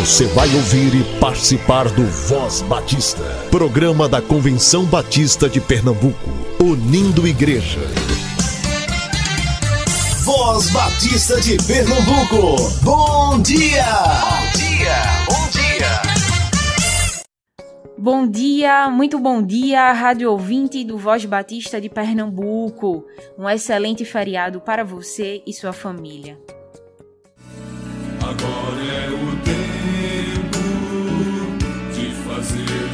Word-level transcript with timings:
Você 0.00 0.26
vai 0.26 0.52
ouvir 0.54 0.92
e 0.94 1.18
participar 1.18 1.88
do 1.88 2.04
Voz 2.04 2.60
Batista, 2.62 3.22
programa 3.50 4.08
da 4.08 4.20
Convenção 4.20 4.84
Batista 4.84 5.48
de 5.48 5.60
Pernambuco, 5.60 6.30
unindo 6.60 7.26
igreja. 7.26 7.80
Voz 10.24 10.68
Batista 10.70 11.40
de 11.40 11.56
Pernambuco, 11.64 12.70
bom 12.82 13.40
dia! 13.40 13.84
Bom 14.20 14.58
dia, 14.58 14.96
bom 15.26 15.48
dia! 15.50 16.02
Bom 17.96 18.26
dia, 18.28 18.90
muito 18.90 19.18
bom 19.18 19.40
dia, 19.40 19.92
rádio 19.92 20.30
ouvinte 20.30 20.84
do 20.84 20.98
Voz 20.98 21.24
Batista 21.24 21.80
de 21.80 21.88
Pernambuco. 21.88 23.06
Um 23.38 23.48
excelente 23.48 24.04
feriado 24.04 24.60
para 24.60 24.84
você 24.84 25.40
e 25.46 25.52
sua 25.52 25.72
família. 25.72 26.36
Agora 28.20 28.82
é 28.82 29.08
o 29.10 29.36
tempo 29.44 29.63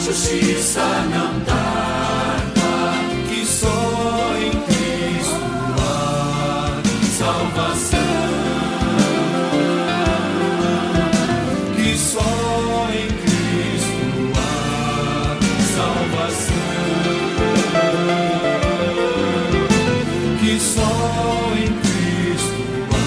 Justiça 0.00 0.80
não 1.10 1.40
tarda, 1.40 2.94
que 3.28 3.44
só 3.44 4.34
em 4.40 4.50
Cristo 4.50 5.44
há 5.78 6.80
salvação, 7.18 7.98
que 11.76 11.98
só 11.98 12.88
em 12.94 13.08
Cristo 13.08 14.32
há 14.36 15.38
salvação, 15.76 16.56
que 20.40 20.58
só 20.58 21.52
em 21.56 21.70
Cristo 21.82 22.62
há 22.90 22.98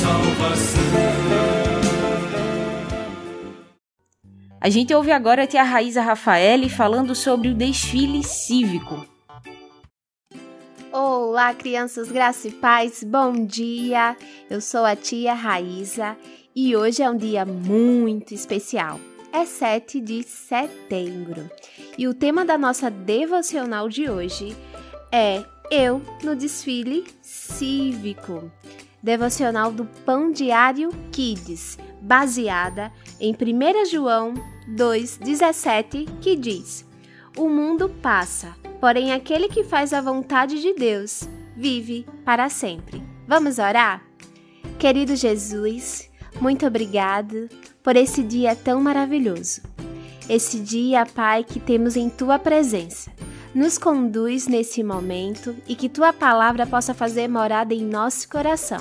salvação. 0.00 0.99
A 4.62 4.68
gente 4.68 4.94
ouve 4.94 5.10
agora 5.10 5.44
a 5.44 5.46
tia 5.46 5.62
Raíza 5.62 6.02
Rafaeli 6.02 6.68
falando 6.68 7.14
sobre 7.14 7.48
o 7.48 7.54
desfile 7.54 8.22
cívico. 8.22 9.06
Olá, 10.92 11.54
crianças 11.54 12.12
graça 12.12 12.48
e 12.48 12.50
paz, 12.50 13.02
bom 13.02 13.46
dia! 13.46 14.14
Eu 14.50 14.60
sou 14.60 14.84
a 14.84 14.94
tia 14.94 15.32
Raíza 15.32 16.14
e 16.54 16.76
hoje 16.76 17.02
é 17.02 17.08
um 17.08 17.16
dia 17.16 17.46
muito 17.46 18.34
especial. 18.34 19.00
É 19.32 19.46
7 19.46 19.98
de 19.98 20.22
setembro 20.24 21.48
e 21.96 22.06
o 22.06 22.12
tema 22.12 22.44
da 22.44 22.58
nossa 22.58 22.90
devocional 22.90 23.88
de 23.88 24.10
hoje 24.10 24.54
é 25.10 25.42
Eu 25.70 26.02
no 26.22 26.36
desfile 26.36 27.04
cívico. 27.22 28.52
Devocional 29.02 29.72
do 29.72 29.86
Pão 30.04 30.30
Diário 30.30 30.90
Kids, 31.10 31.78
baseada 32.00 32.92
em 33.20 33.32
1 33.32 33.86
João 33.90 34.34
2,17, 34.68 36.08
que 36.20 36.36
diz: 36.36 36.86
O 37.36 37.48
mundo 37.48 37.88
passa, 37.88 38.54
porém 38.80 39.12
aquele 39.12 39.48
que 39.48 39.64
faz 39.64 39.92
a 39.92 40.00
vontade 40.00 40.60
de 40.60 40.74
Deus 40.74 41.28
vive 41.56 42.06
para 42.24 42.48
sempre. 42.48 43.02
Vamos 43.26 43.58
orar? 43.58 44.02
Querido 44.78 45.14
Jesus, 45.14 46.10
muito 46.40 46.66
obrigado 46.66 47.48
por 47.82 47.96
esse 47.96 48.22
dia 48.22 48.56
tão 48.56 48.80
maravilhoso. 48.80 49.62
Esse 50.28 50.60
dia, 50.60 51.04
Pai, 51.04 51.44
que 51.44 51.58
temos 51.58 51.96
em 51.96 52.08
tua 52.08 52.38
presença. 52.38 53.10
Nos 53.54 53.78
conduz 53.78 54.46
nesse 54.46 54.82
momento 54.82 55.56
e 55.66 55.74
que 55.74 55.88
tua 55.88 56.12
palavra 56.12 56.66
possa 56.66 56.94
fazer 56.94 57.28
morada 57.28 57.74
em 57.74 57.84
nosso 57.84 58.28
coração. 58.28 58.78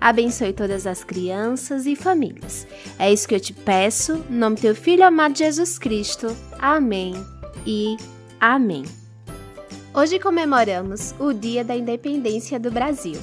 Abençoe 0.00 0.52
todas 0.52 0.86
as 0.86 1.02
crianças 1.02 1.84
e 1.84 1.96
famílias. 1.96 2.66
É 2.98 3.12
isso 3.12 3.26
que 3.26 3.34
eu 3.34 3.40
te 3.40 3.52
peço, 3.52 4.24
no 4.30 4.38
nome 4.38 4.56
do 4.56 4.62
teu 4.62 4.74
filho 4.74 5.04
amado 5.04 5.36
Jesus 5.36 5.78
Cristo. 5.78 6.28
Amém 6.60 7.14
e 7.66 7.96
amém. 8.40 8.84
Hoje 9.92 10.18
comemoramos 10.18 11.14
o 11.18 11.32
Dia 11.32 11.64
da 11.64 11.76
Independência 11.76 12.58
do 12.60 12.70
Brasil. 12.70 13.18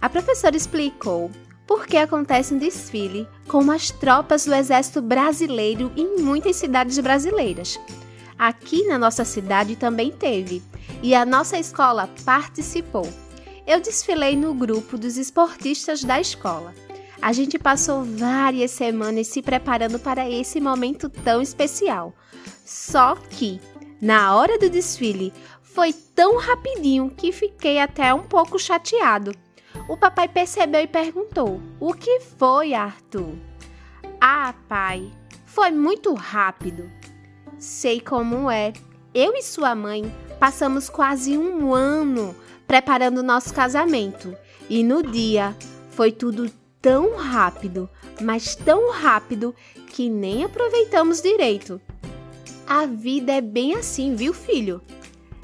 A 0.00 0.08
professora 0.08 0.56
explicou 0.56 1.30
por 1.66 1.86
que 1.86 1.96
acontece 1.96 2.54
um 2.54 2.58
desfile 2.58 3.26
com 3.48 3.70
as 3.70 3.90
tropas 3.90 4.46
do 4.46 4.54
Exército 4.54 5.02
Brasileiro 5.02 5.92
em 5.96 6.20
muitas 6.20 6.56
cidades 6.56 6.98
brasileiras. 6.98 7.78
Aqui 8.42 8.84
na 8.88 8.98
nossa 8.98 9.24
cidade 9.24 9.76
também 9.76 10.10
teve, 10.10 10.64
e 11.00 11.14
a 11.14 11.24
nossa 11.24 11.56
escola 11.60 12.10
participou. 12.24 13.08
Eu 13.64 13.80
desfilei 13.80 14.34
no 14.34 14.52
grupo 14.52 14.98
dos 14.98 15.16
esportistas 15.16 16.02
da 16.02 16.20
escola. 16.20 16.74
A 17.20 17.32
gente 17.32 17.56
passou 17.56 18.02
várias 18.02 18.72
semanas 18.72 19.28
se 19.28 19.40
preparando 19.40 19.96
para 19.96 20.28
esse 20.28 20.60
momento 20.60 21.08
tão 21.08 21.40
especial. 21.40 22.12
Só 22.64 23.14
que, 23.14 23.60
na 24.00 24.34
hora 24.34 24.58
do 24.58 24.68
desfile, 24.68 25.32
foi 25.62 25.92
tão 25.92 26.36
rapidinho 26.36 27.10
que 27.10 27.30
fiquei 27.30 27.78
até 27.78 28.12
um 28.12 28.24
pouco 28.24 28.58
chateado. 28.58 29.32
O 29.88 29.96
papai 29.96 30.26
percebeu 30.26 30.80
e 30.80 30.88
perguntou: 30.88 31.62
O 31.78 31.94
que 31.94 32.18
foi, 32.18 32.74
Arthur? 32.74 33.36
Ah, 34.20 34.52
pai, 34.68 35.12
foi 35.46 35.70
muito 35.70 36.12
rápido. 36.12 36.90
Sei 37.62 38.00
como 38.00 38.50
é. 38.50 38.72
Eu 39.14 39.34
e 39.34 39.40
sua 39.40 39.72
mãe 39.72 40.12
passamos 40.40 40.90
quase 40.90 41.38
um 41.38 41.72
ano 41.72 42.34
preparando 42.66 43.22
nosso 43.22 43.54
casamento 43.54 44.36
e 44.68 44.82
no 44.82 45.00
dia 45.00 45.56
foi 45.90 46.10
tudo 46.10 46.50
tão 46.80 47.14
rápido, 47.14 47.88
mas 48.20 48.56
tão 48.56 48.90
rápido 48.90 49.54
que 49.86 50.10
nem 50.10 50.42
aproveitamos 50.42 51.22
direito. 51.22 51.80
A 52.66 52.84
vida 52.84 53.30
é 53.30 53.40
bem 53.40 53.76
assim, 53.76 54.16
viu, 54.16 54.34
filho? 54.34 54.82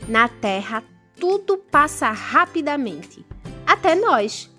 Na 0.08 0.28
terra 0.28 0.82
tudo 1.20 1.56
passa 1.56 2.10
rapidamente, 2.10 3.24
até 3.64 3.94
nós. 3.94 4.50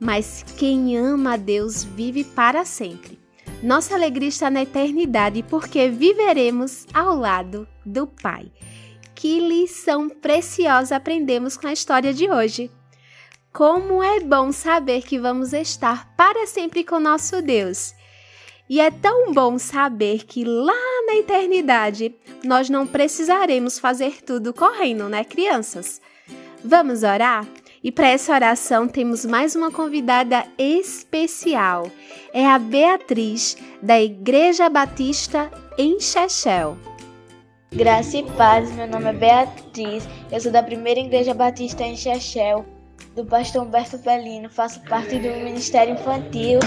Mas 0.00 0.44
quem 0.56 0.98
ama 0.98 1.34
a 1.34 1.36
Deus 1.36 1.84
vive 1.84 2.24
para 2.24 2.64
sempre. 2.64 3.25
Nossa 3.62 3.94
alegria 3.94 4.28
está 4.28 4.50
na 4.50 4.62
eternidade 4.62 5.42
porque 5.42 5.88
viveremos 5.88 6.86
ao 6.92 7.16
lado 7.16 7.66
do 7.84 8.06
Pai. 8.06 8.52
Que 9.14 9.40
lição 9.40 10.10
preciosa 10.10 10.96
aprendemos 10.96 11.56
com 11.56 11.66
a 11.66 11.72
história 11.72 12.12
de 12.12 12.30
hoje. 12.30 12.70
Como 13.52 14.02
é 14.02 14.20
bom 14.20 14.52
saber 14.52 15.02
que 15.02 15.18
vamos 15.18 15.54
estar 15.54 16.14
para 16.16 16.46
sempre 16.46 16.84
com 16.84 17.00
nosso 17.00 17.40
Deus. 17.40 17.94
E 18.68 18.78
é 18.78 18.90
tão 18.90 19.32
bom 19.32 19.58
saber 19.58 20.26
que 20.26 20.44
lá 20.44 20.74
na 21.06 21.16
eternidade 21.16 22.14
nós 22.44 22.68
não 22.68 22.86
precisaremos 22.86 23.78
fazer 23.78 24.22
tudo 24.22 24.52
correndo, 24.52 25.08
né, 25.08 25.24
crianças? 25.24 26.00
Vamos 26.62 27.02
orar? 27.02 27.46
E 27.86 27.92
para 27.92 28.08
essa 28.08 28.34
oração 28.34 28.88
temos 28.88 29.24
mais 29.24 29.54
uma 29.54 29.70
convidada 29.70 30.44
especial. 30.58 31.88
É 32.32 32.44
a 32.44 32.58
Beatriz, 32.58 33.56
da 33.80 34.02
Igreja 34.02 34.68
Batista 34.68 35.48
em 35.78 36.00
Chechel. 36.00 36.76
Graça 37.72 38.16
e 38.18 38.24
paz, 38.32 38.72
meu 38.72 38.88
nome 38.88 39.10
é 39.10 39.12
Beatriz, 39.12 40.02
eu 40.32 40.40
sou 40.40 40.50
da 40.50 40.64
primeira 40.64 40.98
Igreja 40.98 41.32
Batista 41.32 41.84
em 41.84 41.96
Chechel. 41.96 42.66
Do 43.16 43.24
pastor 43.24 43.62
Humberto 43.62 43.98
Pelino, 43.98 44.50
faço 44.50 44.78
parte 44.80 45.18
do 45.18 45.28
Ministério 45.42 45.94
Infantil 45.94 46.58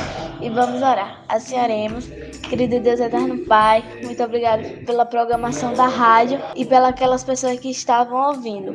e 0.42 0.50
vamos 0.50 0.82
orar. 0.82 1.24
Assim 1.30 1.56
oremos. 1.56 2.08
Querido 2.50 2.80
Deus 2.80 3.00
Eterno 3.00 3.46
Pai, 3.46 3.84
muito 4.04 4.22
obrigado 4.24 4.84
pela 4.84 5.06
programação 5.06 5.76
da 5.76 5.86
rádio 5.86 6.42
e 6.56 6.66
pelas 6.66 6.90
aquelas 6.90 7.24
pessoas 7.24 7.60
que 7.60 7.70
estavam 7.70 8.30
ouvindo. 8.30 8.74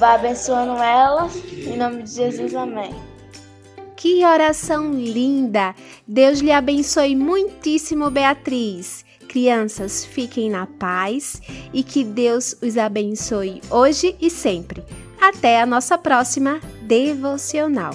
Vá 0.00 0.14
abençoando 0.14 0.82
elas, 0.82 1.36
em 1.52 1.76
nome 1.76 2.02
de 2.02 2.10
Jesus, 2.10 2.56
amém. 2.56 2.92
Que 3.94 4.24
oração 4.24 4.92
linda! 4.92 5.76
Deus 6.04 6.40
lhe 6.40 6.50
abençoe 6.50 7.14
muitíssimo, 7.14 8.10
Beatriz. 8.10 9.04
Crianças, 9.28 10.04
fiquem 10.04 10.50
na 10.50 10.66
paz 10.66 11.40
e 11.72 11.84
que 11.84 12.02
Deus 12.02 12.56
os 12.60 12.76
abençoe 12.76 13.62
hoje 13.70 14.16
e 14.20 14.28
sempre. 14.28 14.82
Até 15.20 15.62
a 15.62 15.66
nossa 15.66 15.96
próxima 15.96 16.60
devocional. 16.92 17.94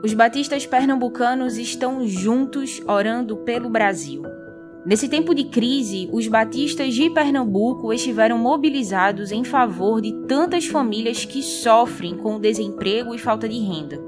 Os 0.00 0.14
batistas 0.14 0.64
pernambucanos 0.64 1.58
estão 1.58 2.06
juntos 2.06 2.80
orando 2.86 3.36
pelo 3.38 3.68
Brasil. 3.68 4.22
Nesse 4.86 5.08
tempo 5.08 5.34
de 5.34 5.44
crise, 5.44 6.08
os 6.12 6.28
batistas 6.28 6.94
de 6.94 7.10
Pernambuco 7.10 7.92
estiveram 7.92 8.38
mobilizados 8.38 9.32
em 9.32 9.42
favor 9.42 10.00
de 10.00 10.12
tantas 10.28 10.66
famílias 10.66 11.24
que 11.24 11.42
sofrem 11.42 12.16
com 12.16 12.36
o 12.36 12.38
desemprego 12.38 13.12
e 13.12 13.18
falta 13.18 13.48
de 13.48 13.58
renda. 13.58 14.00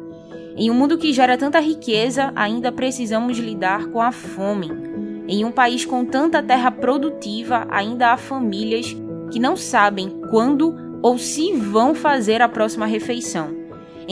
Em 0.56 0.70
um 0.70 0.74
mundo 0.74 0.96
que 0.96 1.12
gera 1.12 1.36
tanta 1.36 1.58
riqueza, 1.58 2.32
ainda 2.36 2.70
precisamos 2.70 3.36
lidar 3.38 3.88
com 3.88 4.00
a 4.00 4.12
fome. 4.12 4.70
Em 5.26 5.44
um 5.44 5.50
país 5.50 5.84
com 5.84 6.04
tanta 6.04 6.40
terra 6.40 6.70
produtiva, 6.70 7.66
ainda 7.68 8.12
há 8.12 8.16
famílias 8.16 8.96
que 9.32 9.40
não 9.40 9.56
sabem 9.56 10.08
quando 10.30 10.72
ou 11.02 11.18
se 11.18 11.52
vão 11.52 11.96
fazer 11.96 12.40
a 12.40 12.48
próxima 12.48 12.86
refeição. 12.86 13.59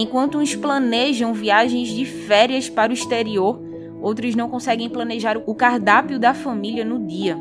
Enquanto 0.01 0.39
uns 0.39 0.55
planejam 0.55 1.35
viagens 1.35 1.89
de 1.89 2.05
férias 2.05 2.71
para 2.71 2.93
o 2.93 2.95
exterior, 2.95 3.61
outros 4.01 4.37
não 4.37 4.49
conseguem 4.49 4.89
planejar 4.89 5.43
o 5.45 5.53
cardápio 5.57 6.21
da 6.21 6.33
família 6.33 6.85
no 6.85 7.05
dia. 7.05 7.37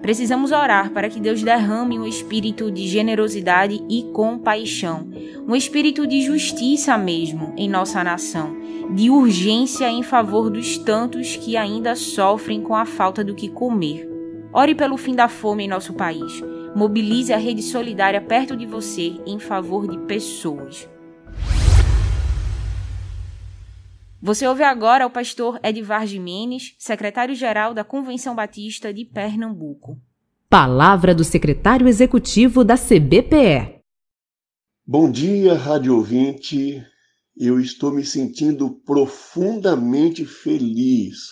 Precisamos 0.00 0.52
orar 0.52 0.92
para 0.92 1.10
que 1.10 1.18
Deus 1.18 1.42
derrame 1.42 1.98
um 1.98 2.06
espírito 2.06 2.70
de 2.70 2.86
generosidade 2.86 3.82
e 3.90 4.04
compaixão, 4.12 5.08
um 5.48 5.56
espírito 5.56 6.06
de 6.06 6.22
justiça 6.22 6.96
mesmo 6.96 7.52
em 7.56 7.68
nossa 7.68 8.04
nação, 8.04 8.56
de 8.94 9.10
urgência 9.10 9.90
em 9.90 10.04
favor 10.04 10.48
dos 10.48 10.78
tantos 10.78 11.34
que 11.34 11.56
ainda 11.56 11.96
sofrem 11.96 12.62
com 12.62 12.76
a 12.76 12.86
falta 12.86 13.24
do 13.24 13.34
que 13.34 13.48
comer. 13.48 14.08
Ore 14.52 14.76
pelo 14.76 14.96
fim 14.96 15.16
da 15.16 15.26
fome 15.26 15.64
em 15.64 15.68
nosso 15.68 15.92
país. 15.92 16.40
Mobilize 16.72 17.32
a 17.32 17.36
rede 17.36 17.62
solidária 17.62 18.20
perto 18.20 18.56
de 18.56 18.64
você 18.64 19.14
em 19.26 19.40
favor 19.40 19.88
de 19.88 19.98
pessoas. 20.06 20.88
Você 24.22 24.46
ouve 24.46 24.62
agora 24.62 25.06
o 25.06 25.10
pastor 25.10 25.58
Edivar 25.62 26.06
Jimenez, 26.06 26.74
secretário-geral 26.78 27.72
da 27.72 27.82
Convenção 27.82 28.34
Batista 28.34 28.92
de 28.92 29.06
Pernambuco. 29.06 29.98
Palavra 30.46 31.14
do 31.14 31.24
secretário 31.24 31.88
executivo 31.88 32.62
da 32.62 32.76
CBPE. 32.76 33.80
Bom 34.86 35.10
dia, 35.10 35.54
rádio 35.54 35.96
ouvinte. 35.96 36.84
Eu 37.34 37.58
estou 37.58 37.90
me 37.90 38.04
sentindo 38.04 38.70
profundamente 38.84 40.26
feliz 40.26 41.30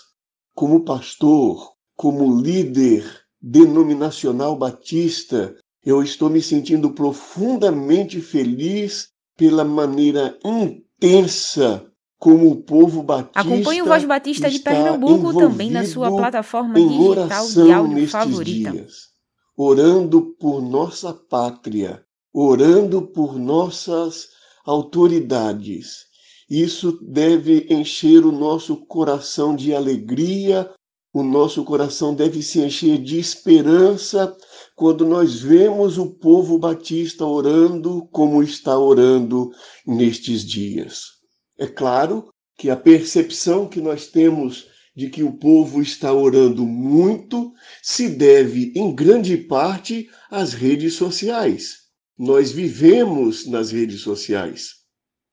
como 0.55 0.83
pastor, 0.83 1.75
como 1.95 2.41
líder 2.41 3.05
denominacional 3.39 4.57
batista. 4.57 5.55
Eu 5.85 6.03
estou 6.03 6.31
me 6.31 6.41
sentindo 6.41 6.95
profundamente 6.95 8.19
feliz 8.23 9.11
pela 9.37 9.63
maneira 9.63 10.39
intensa 10.43 11.85
como 12.19 12.51
o 12.51 12.57
povo 12.57 13.03
batista 13.03 13.41
Acompanhe 13.41 13.83
o 13.83 13.87
Voz 13.87 14.05
Batista 14.05 14.51
de 14.51 14.59
Pernambuco 14.59 15.39
também 15.39 15.71
na 15.71 15.87
sua 15.87 16.11
plataforma 16.11 16.75
digital 16.75 17.49
de 17.49 17.73
áudio 17.73 18.09
favorita. 18.09 18.71
dias, 18.73 18.95
orando 19.57 20.35
por 20.39 20.61
nossa 20.61 21.15
pátria, 21.15 22.05
orando 22.33 23.03
por 23.03 23.39
nossas 23.39 24.29
autoridades. 24.67 26.09
Isso 26.51 26.99
deve 27.03 27.67
encher 27.71 28.25
o 28.25 28.33
nosso 28.33 28.77
coração 28.87 29.55
de 29.55 29.75
alegria, 29.75 30.71
o 31.13 31.23
nosso 31.23 31.63
coração 31.65 32.15
deve 32.15 32.43
se 32.43 32.61
encher 32.61 32.99
de 32.99 33.19
esperança 33.19 34.37
quando 34.75 35.07
nós 35.07 35.41
vemos 35.41 35.99
o 35.99 36.07
povo 36.07 36.59
batista 36.59 37.25
orando 37.25 38.09
como 38.11 38.43
está 38.43 38.79
orando 38.79 39.51
nestes 39.87 40.45
dias. 40.45 41.18
É 41.59 41.67
claro 41.67 42.33
que 42.57 42.71
a 42.71 42.77
percepção 42.77 43.69
que 43.69 43.81
nós 43.81 44.07
temos 44.07 44.69
de 44.95 45.09
que 45.11 45.23
o 45.23 45.33
povo 45.33 45.81
está 45.83 46.13
orando 46.13 46.67
muito 46.67 47.53
se 47.83 48.09
deve, 48.09 48.73
em 48.75 48.95
grande 48.95 49.37
parte, 49.37 50.09
às 50.31 50.53
redes 50.53 50.95
sociais. 50.95 51.79
Nós 52.19 52.51
vivemos 52.51 53.47
nas 53.47 53.71
redes 53.71 54.01
sociais. 54.01 54.79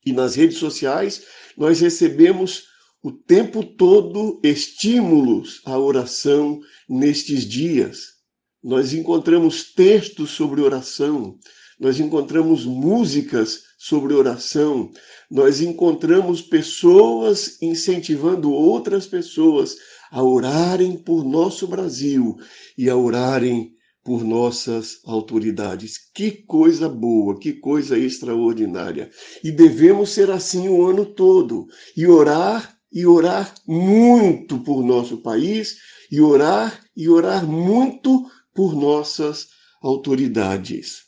E 0.06 0.14
nas 0.14 0.36
redes 0.36 0.58
sociais 0.58 1.24
nós 1.58 1.80
recebemos 1.80 2.66
o 3.02 3.12
tempo 3.12 3.64
todo 3.64 4.40
estímulos 4.44 5.62
à 5.66 5.78
oração 5.78 6.60
nestes 6.88 7.44
dias. 7.44 8.16
Nós 8.64 8.94
encontramos 8.94 9.74
textos 9.74 10.32
sobre 10.32 10.62
oração, 10.62 11.38
nós 11.80 12.00
encontramos 12.00 12.66
músicas 12.66 13.64
sobre 13.88 14.16
oração, 14.16 14.90
nós 15.30 15.62
encontramos 15.62 16.42
pessoas 16.42 17.62
incentivando 17.62 18.52
outras 18.52 19.06
pessoas 19.06 19.76
a 20.10 20.24
orarem 20.24 20.98
por 20.98 21.24
nosso 21.24 21.68
Brasil 21.68 22.36
e 22.76 22.90
a 22.90 22.96
orarem 22.96 23.76
por 24.04 24.24
nossas 24.24 25.02
autoridades. 25.06 26.00
Que 26.16 26.32
coisa 26.32 26.90
boa, 26.90 27.38
que 27.38 27.54
coisa 27.54 27.96
extraordinária. 27.96 29.12
E 29.44 29.52
devemos 29.52 30.10
ser 30.10 30.32
assim 30.32 30.68
o 30.68 30.84
ano 30.84 31.06
todo 31.06 31.68
e 31.96 32.08
orar 32.08 32.76
e 32.92 33.06
orar 33.06 33.54
muito 33.68 34.58
por 34.64 34.84
nosso 34.84 35.18
país 35.18 35.78
e 36.12 36.20
orar 36.20 36.84
e 36.98 37.08
orar 37.08 37.46
muito 37.46 38.26
por 38.52 38.74
nossas 38.76 39.50
autoridades. 39.80 41.05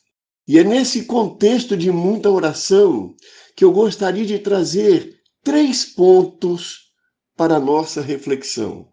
E 0.48 0.58
é 0.58 0.63
nesse 0.63 1.04
contexto 1.04 1.75
de 1.75 1.92
muita 1.92 2.30
oração 2.30 3.16
que 3.56 3.66
eu 3.66 3.72
gostaria 3.72 4.25
de 4.25 4.39
trazer 4.39 5.20
três 5.44 5.84
pontos 5.84 6.92
para 7.36 7.58
a 7.58 7.60
nossa 7.60 8.01
reflexão. 8.01 8.88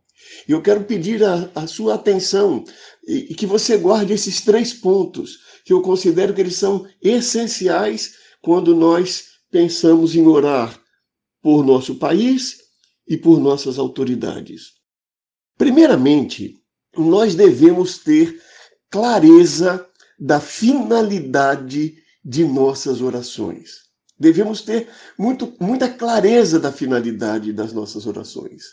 E 0.49 0.53
eu 0.53 0.61
quero 0.61 0.85
pedir 0.85 1.23
a, 1.23 1.51
a 1.55 1.67
sua 1.67 1.95
atenção 1.95 2.65
e, 3.07 3.29
e 3.31 3.35
que 3.35 3.47
você 3.47 3.77
guarde 3.77 4.13
esses 4.13 4.41
três 4.41 4.73
pontos, 4.73 5.39
que 5.65 5.73
eu 5.73 5.81
considero 5.81 6.35
que 6.35 6.41
eles 6.41 6.57
são 6.57 6.87
essenciais 7.01 8.15
quando 8.43 8.75
nós 8.75 9.35
pensamos 9.51 10.17
em 10.17 10.27
orar 10.27 10.79
por 11.41 11.65
nosso 11.65 11.95
país 11.97 12.59
e 13.07 13.17
por 13.17 13.39
nossas 13.39 13.79
autoridades. 13.79 14.73
Primeiramente, 15.57 16.59
nós 16.97 17.35
devemos 17.35 17.99
ter 17.99 18.41
clareza 18.91 19.89
da 20.19 20.41
finalidade 20.41 21.97
de 22.25 22.45
nossas 22.45 23.01
orações. 23.01 23.85
Devemos 24.19 24.63
ter 24.63 24.89
muito, 25.19 25.53
muita 25.61 25.89
clareza 25.89 26.59
da 26.59 26.73
finalidade 26.73 27.53
das 27.53 27.73
nossas 27.73 28.07
orações. 28.07 28.65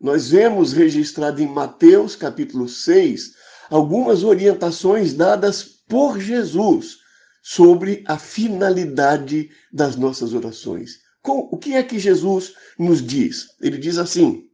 Nós 0.00 0.28
vemos 0.28 0.72
registrado 0.72 1.40
em 1.40 1.46
Mateus 1.46 2.16
capítulo 2.16 2.68
6 2.68 3.32
algumas 3.70 4.24
orientações 4.24 5.14
dadas 5.14 5.62
por 5.88 6.20
Jesus 6.20 6.98
sobre 7.42 8.02
a 8.06 8.18
finalidade 8.18 9.50
das 9.72 9.96
nossas 9.96 10.34
orações. 10.34 10.98
Com, 11.22 11.48
o 11.50 11.56
que 11.56 11.74
é 11.74 11.82
que 11.82 11.98
Jesus 11.98 12.54
nos 12.78 13.00
diz? 13.00 13.46
Ele 13.60 13.78
diz 13.78 13.96
assim: 13.96 14.44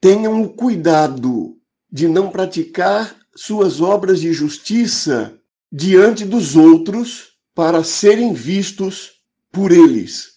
tenham 0.00 0.46
cuidado 0.48 1.56
de 1.90 2.06
não 2.06 2.30
praticar 2.30 3.16
suas 3.34 3.80
obras 3.80 4.20
de 4.20 4.32
justiça 4.32 5.38
diante 5.72 6.24
dos 6.24 6.54
outros 6.54 7.32
para 7.54 7.82
serem 7.82 8.34
vistos 8.34 9.12
por 9.50 9.72
eles. 9.72 10.32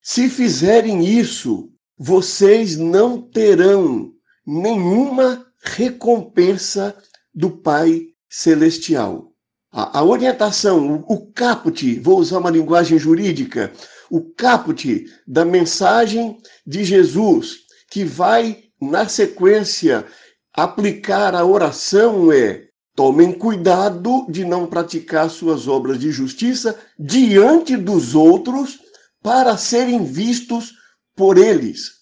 Se 0.00 0.28
fizerem 0.28 1.04
isso, 1.04 1.70
vocês 1.98 2.76
não 2.76 3.20
terão 3.20 4.12
nenhuma 4.46 5.44
recompensa 5.60 6.96
do 7.34 7.50
Pai 7.50 8.02
Celestial. 8.28 9.32
A, 9.72 9.98
a 9.98 10.04
orientação, 10.04 11.04
o, 11.08 11.14
o 11.14 11.32
caput, 11.32 11.98
vou 12.00 12.18
usar 12.20 12.38
uma 12.38 12.50
linguagem 12.50 12.98
jurídica, 12.98 13.72
o 14.08 14.20
caput 14.22 15.06
da 15.26 15.44
mensagem 15.44 16.38
de 16.64 16.84
Jesus, 16.84 17.56
que 17.90 18.04
vai, 18.04 18.64
na 18.80 19.08
sequência, 19.08 20.06
aplicar 20.52 21.34
a 21.34 21.44
oração 21.44 22.30
é: 22.30 22.65
tomem 22.96 23.30
cuidado 23.30 24.26
de 24.28 24.42
não 24.42 24.66
praticar 24.66 25.28
suas 25.30 25.68
obras 25.68 26.00
de 26.00 26.10
justiça 26.10 26.76
diante 26.98 27.76
dos 27.76 28.14
outros 28.14 28.80
para 29.22 29.56
serem 29.58 30.02
vistos 30.02 30.72
por 31.14 31.36
eles. 31.36 31.96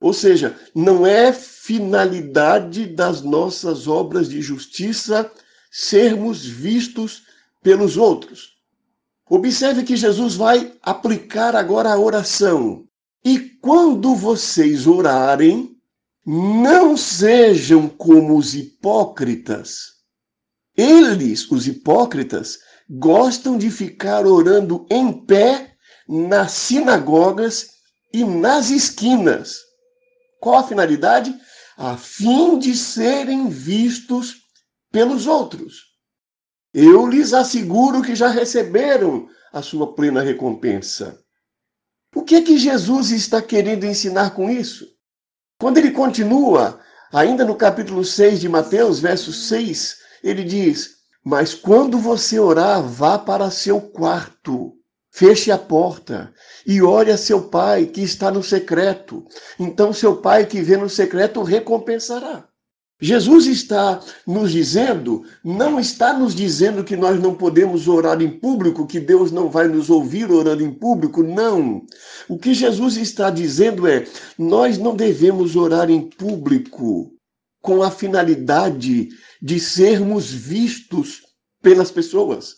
Ou 0.00 0.12
seja, 0.12 0.58
não 0.74 1.06
é 1.06 1.32
finalidade 1.32 2.86
das 2.86 3.22
nossas 3.22 3.86
obras 3.86 4.28
de 4.28 4.42
justiça 4.42 5.30
sermos 5.70 6.44
vistos 6.44 7.22
pelos 7.62 7.96
outros. 7.96 8.56
Observe 9.28 9.84
que 9.84 9.96
Jesus 9.96 10.34
vai 10.34 10.72
aplicar 10.82 11.54
agora 11.54 11.92
a 11.92 11.98
oração. 11.98 12.84
E 13.24 13.38
quando 13.38 14.16
vocês 14.16 14.86
orarem, 14.86 15.76
não 16.26 16.96
sejam 16.96 17.88
como 17.88 18.36
os 18.36 18.54
hipócritas. 18.54 19.99
Eles, 20.80 21.50
os 21.50 21.66
hipócritas, 21.66 22.58
gostam 22.88 23.58
de 23.58 23.70
ficar 23.70 24.26
orando 24.26 24.86
em 24.88 25.12
pé 25.26 25.76
nas 26.08 26.52
sinagogas 26.52 27.72
e 28.14 28.24
nas 28.24 28.70
esquinas. 28.70 29.58
Qual 30.40 30.56
a 30.56 30.66
finalidade? 30.66 31.38
A 31.76 31.98
fim 31.98 32.58
de 32.58 32.74
serem 32.74 33.50
vistos 33.50 34.36
pelos 34.90 35.26
outros. 35.26 35.82
Eu 36.72 37.06
lhes 37.06 37.34
asseguro 37.34 38.00
que 38.00 38.14
já 38.14 38.28
receberam 38.28 39.28
a 39.52 39.60
sua 39.60 39.94
plena 39.94 40.22
recompensa. 40.22 41.22
O 42.14 42.22
que 42.22 42.36
é 42.36 42.42
que 42.42 42.56
Jesus 42.56 43.10
está 43.10 43.42
querendo 43.42 43.84
ensinar 43.84 44.30
com 44.30 44.48
isso? 44.48 44.86
Quando 45.60 45.76
ele 45.76 45.90
continua, 45.90 46.80
ainda 47.12 47.44
no 47.44 47.54
capítulo 47.54 48.02
6 48.02 48.40
de 48.40 48.48
Mateus, 48.48 48.98
verso 48.98 49.30
6, 49.30 49.99
ele 50.22 50.44
diz: 50.44 50.96
Mas 51.24 51.54
quando 51.54 51.98
você 51.98 52.38
orar, 52.38 52.82
vá 52.82 53.18
para 53.18 53.50
seu 53.50 53.80
quarto 53.80 54.74
Feche 55.12 55.50
a 55.50 55.58
porta 55.58 56.32
e 56.64 56.80
ore 56.80 57.10
a 57.10 57.16
seu 57.16 57.42
pai 57.42 57.86
que 57.86 58.00
está 58.00 58.30
no 58.30 58.42
secreto. 58.42 59.24
Então, 59.58 59.92
seu 59.92 60.16
pai 60.16 60.46
que 60.46 60.62
vê 60.62 60.76
no 60.76 60.88
secreto 60.88 61.42
recompensará. 61.42 62.46
Jesus 63.02 63.46
está 63.46 63.98
nos 64.26 64.52
dizendo, 64.52 65.24
não 65.42 65.80
está 65.80 66.12
nos 66.12 66.34
dizendo 66.34 66.84
que 66.84 66.96
nós 66.96 67.18
não 67.18 67.34
podemos 67.34 67.88
orar 67.88 68.20
em 68.22 68.28
público, 68.28 68.86
que 68.86 69.00
Deus 69.00 69.32
não 69.32 69.50
vai 69.50 69.66
nos 69.66 69.88
ouvir 69.88 70.30
orando 70.30 70.62
em 70.62 70.72
público, 70.72 71.22
não. 71.22 71.84
O 72.28 72.38
que 72.38 72.54
Jesus 72.54 72.96
está 72.96 73.30
dizendo 73.30 73.88
é: 73.88 74.06
nós 74.38 74.78
não 74.78 74.94
devemos 74.94 75.56
orar 75.56 75.90
em 75.90 76.08
público 76.08 77.10
com 77.60 77.82
a 77.82 77.90
finalidade 77.90 79.08
de 79.40 79.60
sermos 79.60 80.30
vistos 80.30 81.22
pelas 81.62 81.90
pessoas. 81.90 82.56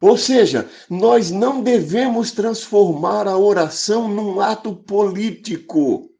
Ou 0.00 0.16
seja, 0.16 0.68
nós 0.90 1.30
não 1.30 1.62
devemos 1.62 2.32
transformar 2.32 3.28
a 3.28 3.38
oração 3.38 4.08
num 4.08 4.40
ato 4.40 4.74
político. 4.74 6.10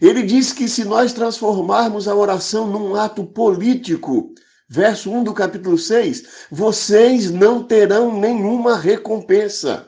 Ele 0.00 0.22
diz 0.22 0.52
que 0.52 0.68
se 0.68 0.84
nós 0.84 1.12
transformarmos 1.12 2.08
a 2.08 2.14
oração 2.14 2.66
num 2.66 2.94
ato 2.94 3.24
político, 3.24 4.32
verso 4.68 5.10
1 5.10 5.24
do 5.24 5.34
capítulo 5.34 5.76
6, 5.76 6.46
vocês 6.50 7.30
não 7.30 7.62
terão 7.62 8.18
nenhuma 8.18 8.76
recompensa. 8.76 9.85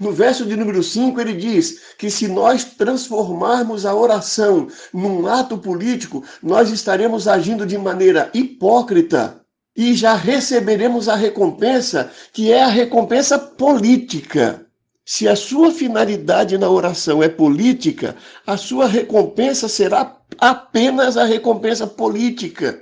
No 0.00 0.10
verso 0.10 0.44
de 0.44 0.56
número 0.56 0.82
5, 0.82 1.20
ele 1.20 1.34
diz 1.34 1.94
que 1.96 2.10
se 2.10 2.26
nós 2.26 2.64
transformarmos 2.64 3.86
a 3.86 3.94
oração 3.94 4.66
num 4.92 5.26
ato 5.28 5.56
político, 5.56 6.24
nós 6.42 6.70
estaremos 6.70 7.28
agindo 7.28 7.64
de 7.64 7.78
maneira 7.78 8.28
hipócrita 8.34 9.40
e 9.76 9.94
já 9.94 10.14
receberemos 10.14 11.08
a 11.08 11.14
recompensa, 11.14 12.10
que 12.32 12.50
é 12.52 12.64
a 12.64 12.68
recompensa 12.68 13.38
política. 13.38 14.66
Se 15.04 15.28
a 15.28 15.36
sua 15.36 15.70
finalidade 15.70 16.58
na 16.58 16.68
oração 16.68 17.22
é 17.22 17.28
política, 17.28 18.16
a 18.44 18.56
sua 18.56 18.88
recompensa 18.88 19.68
será 19.68 20.16
apenas 20.38 21.16
a 21.16 21.24
recompensa 21.24 21.86
política. 21.86 22.80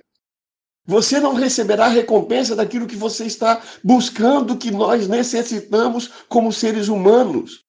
Você 0.84 1.20
não 1.20 1.34
receberá 1.34 1.86
recompensa 1.86 2.56
daquilo 2.56 2.86
que 2.86 2.96
você 2.96 3.24
está 3.24 3.62
buscando, 3.84 4.56
que 4.56 4.70
nós 4.70 5.06
necessitamos 5.06 6.10
como 6.28 6.52
seres 6.52 6.88
humanos. 6.88 7.62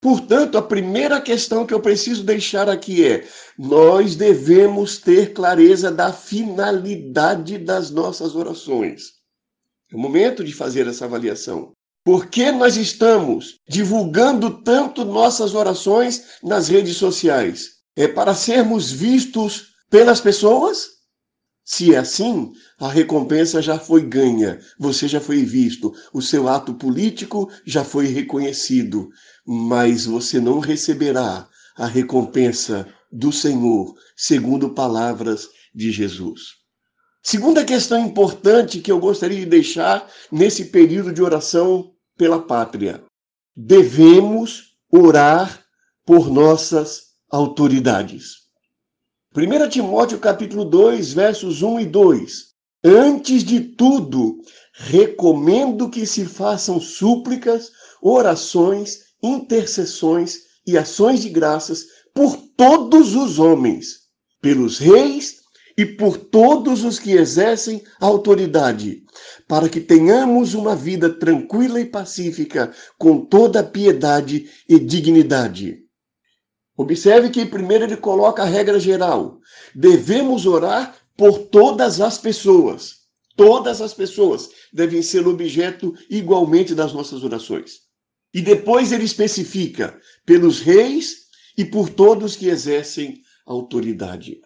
Portanto, 0.00 0.56
a 0.56 0.62
primeira 0.62 1.20
questão 1.20 1.66
que 1.66 1.74
eu 1.74 1.80
preciso 1.80 2.22
deixar 2.22 2.68
aqui 2.68 3.04
é: 3.04 3.26
nós 3.58 4.14
devemos 4.14 4.98
ter 4.98 5.32
clareza 5.32 5.90
da 5.90 6.12
finalidade 6.12 7.58
das 7.58 7.90
nossas 7.90 8.34
orações. 8.34 9.18
É 9.92 9.96
o 9.96 9.98
momento 9.98 10.44
de 10.44 10.52
fazer 10.52 10.86
essa 10.86 11.04
avaliação. 11.04 11.72
Por 12.04 12.26
que 12.26 12.50
nós 12.52 12.76
estamos 12.76 13.56
divulgando 13.68 14.62
tanto 14.62 15.04
nossas 15.04 15.54
orações 15.54 16.38
nas 16.42 16.68
redes 16.68 16.96
sociais? 16.96 17.78
É 17.96 18.06
para 18.06 18.34
sermos 18.34 18.90
vistos 18.90 19.74
pelas 19.90 20.20
pessoas? 20.20 20.97
Se 21.70 21.94
é 21.94 21.98
assim, 21.98 22.54
a 22.78 22.88
recompensa 22.88 23.60
já 23.60 23.78
foi 23.78 24.00
ganha, 24.00 24.58
você 24.78 25.06
já 25.06 25.20
foi 25.20 25.44
visto, 25.44 25.94
o 26.14 26.22
seu 26.22 26.48
ato 26.48 26.72
político 26.72 27.50
já 27.66 27.84
foi 27.84 28.06
reconhecido, 28.06 29.10
mas 29.46 30.06
você 30.06 30.40
não 30.40 30.60
receberá 30.60 31.46
a 31.76 31.86
recompensa 31.86 32.88
do 33.12 33.30
Senhor, 33.30 33.94
segundo 34.16 34.70
palavras 34.70 35.46
de 35.74 35.92
Jesus. 35.92 36.40
Segunda 37.22 37.62
questão 37.62 38.02
importante 38.02 38.80
que 38.80 38.90
eu 38.90 38.98
gostaria 38.98 39.40
de 39.40 39.44
deixar 39.46 40.10
nesse 40.32 40.70
período 40.70 41.12
de 41.12 41.22
oração 41.22 41.92
pela 42.16 42.40
pátria. 42.40 43.04
Devemos 43.54 44.74
orar 44.90 45.62
por 46.06 46.30
nossas 46.30 47.08
autoridades. 47.30 48.47
1 49.38 49.68
Timóteo 49.68 50.18
capítulo 50.18 50.64
2, 50.64 51.12
versos 51.12 51.62
1 51.62 51.78
e 51.78 51.86
2. 51.86 52.46
Antes 52.84 53.44
de 53.44 53.60
tudo, 53.60 54.40
recomendo 54.72 55.88
que 55.88 56.04
se 56.04 56.24
façam 56.24 56.80
súplicas, 56.80 57.70
orações, 58.02 58.98
intercessões 59.22 60.38
e 60.66 60.76
ações 60.76 61.22
de 61.22 61.28
graças 61.28 61.86
por 62.12 62.36
todos 62.56 63.14
os 63.14 63.38
homens, 63.38 64.08
pelos 64.42 64.78
reis 64.78 65.36
e 65.76 65.86
por 65.86 66.16
todos 66.16 66.82
os 66.82 66.98
que 66.98 67.12
exercem 67.12 67.84
autoridade, 68.00 69.04
para 69.46 69.68
que 69.68 69.78
tenhamos 69.78 70.54
uma 70.54 70.74
vida 70.74 71.10
tranquila 71.10 71.80
e 71.80 71.84
pacífica, 71.84 72.72
com 72.98 73.24
toda 73.24 73.62
piedade 73.62 74.50
e 74.68 74.80
dignidade. 74.80 75.87
Observe 76.78 77.28
que 77.30 77.44
primeiro 77.44 77.86
ele 77.86 77.96
coloca 77.96 78.42
a 78.42 78.46
regra 78.46 78.78
geral. 78.78 79.40
Devemos 79.74 80.46
orar 80.46 80.96
por 81.16 81.36
todas 81.48 82.00
as 82.00 82.18
pessoas. 82.18 82.98
Todas 83.34 83.80
as 83.80 83.92
pessoas 83.92 84.48
devem 84.72 85.02
ser 85.02 85.26
objeto 85.26 85.92
igualmente 86.08 86.76
das 86.76 86.92
nossas 86.92 87.24
orações. 87.24 87.80
E 88.32 88.40
depois 88.40 88.92
ele 88.92 89.02
especifica 89.02 89.98
pelos 90.24 90.60
reis 90.60 91.26
e 91.56 91.64
por 91.64 91.88
todos 91.90 92.36
que 92.36 92.46
exercem 92.46 93.22
autoridade. 93.44 94.40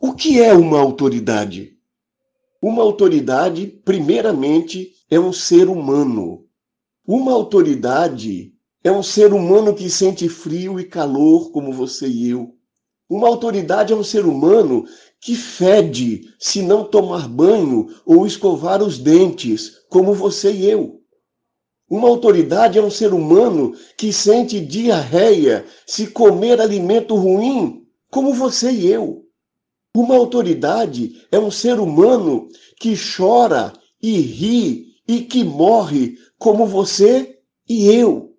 O 0.00 0.14
que 0.14 0.40
é 0.40 0.54
uma 0.54 0.78
autoridade? 0.78 1.76
Uma 2.62 2.84
autoridade, 2.84 3.66
primeiramente, 3.66 4.92
é 5.10 5.18
um 5.18 5.32
ser 5.32 5.68
humano. 5.68 6.46
Uma 7.04 7.32
autoridade 7.32 8.54
é 8.82 8.90
um 8.90 9.02
ser 9.02 9.32
humano 9.32 9.74
que 9.74 9.90
sente 9.90 10.28
frio 10.28 10.80
e 10.80 10.84
calor, 10.84 11.50
como 11.50 11.72
você 11.72 12.08
e 12.08 12.30
eu. 12.30 12.54
Uma 13.08 13.28
autoridade 13.28 13.92
é 13.92 13.96
um 13.96 14.04
ser 14.04 14.24
humano 14.24 14.86
que 15.20 15.34
fede 15.34 16.32
se 16.38 16.62
não 16.62 16.84
tomar 16.84 17.28
banho 17.28 17.88
ou 18.06 18.26
escovar 18.26 18.82
os 18.82 18.98
dentes, 18.98 19.82
como 19.90 20.14
você 20.14 20.52
e 20.52 20.70
eu. 20.70 21.00
Uma 21.90 22.08
autoridade 22.08 22.78
é 22.78 22.82
um 22.82 22.90
ser 22.90 23.12
humano 23.12 23.74
que 23.98 24.12
sente 24.12 24.60
diarreia 24.60 25.66
se 25.84 26.06
comer 26.06 26.60
alimento 26.60 27.16
ruim, 27.16 27.84
como 28.10 28.32
você 28.32 28.70
e 28.70 28.86
eu. 28.86 29.26
Uma 29.94 30.14
autoridade 30.14 31.20
é 31.32 31.38
um 31.38 31.50
ser 31.50 31.80
humano 31.80 32.48
que 32.78 32.94
chora 32.96 33.72
e 34.00 34.20
ri 34.20 34.86
e 35.06 35.22
que 35.22 35.42
morre, 35.42 36.16
como 36.38 36.64
você 36.64 37.40
e 37.68 37.88
eu. 37.88 38.29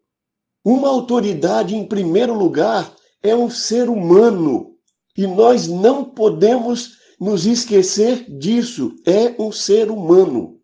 Uma 0.64 0.90
autoridade, 0.90 1.76
em 1.76 1.86
primeiro 1.86 2.34
lugar, 2.34 2.94
é 3.22 3.36
um 3.36 3.50
ser 3.50 3.90
humano. 3.90 4.76
E 5.18 5.28
nós 5.28 5.68
não 5.68 6.06
podemos 6.06 6.98
nos 7.20 7.46
esquecer 7.46 8.26
disso. 8.38 8.94
É 9.06 9.36
um 9.42 9.52
ser 9.52 9.90
humano. 9.92 10.60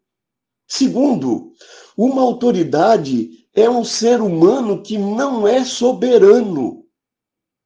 Segundo, 0.67 1.51
uma 1.95 2.21
autoridade 2.21 3.29
é 3.53 3.69
um 3.69 3.83
ser 3.83 4.21
humano 4.21 4.83
que 4.83 4.97
não 4.97 5.47
é 5.47 5.63
soberano. 5.63 6.83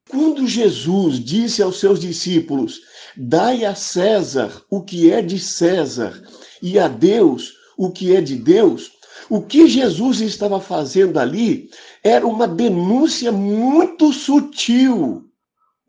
Quando 0.09 0.47
Jesus 0.47 1.19
disse 1.19 1.61
aos 1.61 1.79
seus 1.79 1.99
discípulos: 1.99 2.81
Dai 3.15 3.65
a 3.65 3.75
César 3.75 4.61
o 4.69 4.81
que 4.81 5.11
é 5.11 5.21
de 5.21 5.39
César 5.39 6.21
e 6.61 6.77
a 6.77 6.87
Deus 6.87 7.53
o 7.77 7.89
que 7.89 8.15
é 8.15 8.21
de 8.21 8.35
Deus, 8.35 8.91
o 9.27 9.41
que 9.41 9.67
Jesus 9.67 10.21
estava 10.21 10.61
fazendo 10.61 11.17
ali 11.17 11.69
era 12.03 12.25
uma 12.25 12.47
denúncia 12.47 13.31
muito 13.31 14.11
sutil. 14.11 15.29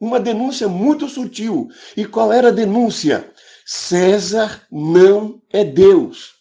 Uma 0.00 0.18
denúncia 0.18 0.68
muito 0.68 1.08
sutil. 1.08 1.68
E 1.96 2.04
qual 2.04 2.32
era 2.32 2.48
a 2.48 2.52
denúncia? 2.52 3.32
César 3.64 4.66
não 4.70 5.40
é 5.50 5.64
Deus. 5.64 6.32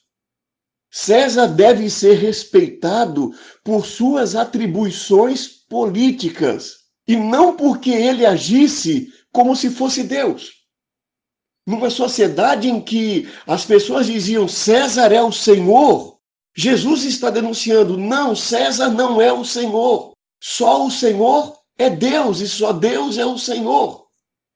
César 0.91 1.47
deve 1.47 1.89
ser 1.89 2.15
respeitado 2.15 3.31
por 3.63 3.85
suas 3.85 4.35
atribuições 4.35 5.47
políticas 5.47 6.81
e 7.07 7.15
não 7.15 7.55
porque 7.55 7.91
ele 7.91 8.25
agisse 8.25 9.07
como 9.31 9.55
se 9.55 9.69
fosse 9.69 10.03
Deus. 10.03 10.51
Numa 11.65 11.89
sociedade 11.89 12.67
em 12.67 12.81
que 12.81 13.29
as 13.47 13.63
pessoas 13.63 14.07
diziam 14.07 14.47
César 14.47 15.13
é 15.13 15.21
o 15.21 15.31
Senhor, 15.31 16.10
Jesus 16.55 17.03
está 17.05 17.29
denunciando: 17.29 17.97
não, 17.97 18.35
César 18.35 18.89
não 18.89 19.21
é 19.21 19.31
o 19.31 19.45
Senhor. 19.45 20.11
Só 20.41 20.85
o 20.85 20.91
Senhor 20.91 21.57
é 21.77 21.89
Deus 21.89 22.39
e 22.39 22.47
só 22.47 22.73
Deus 22.73 23.17
é 23.17 23.25
o 23.25 23.37
Senhor. 23.37 24.07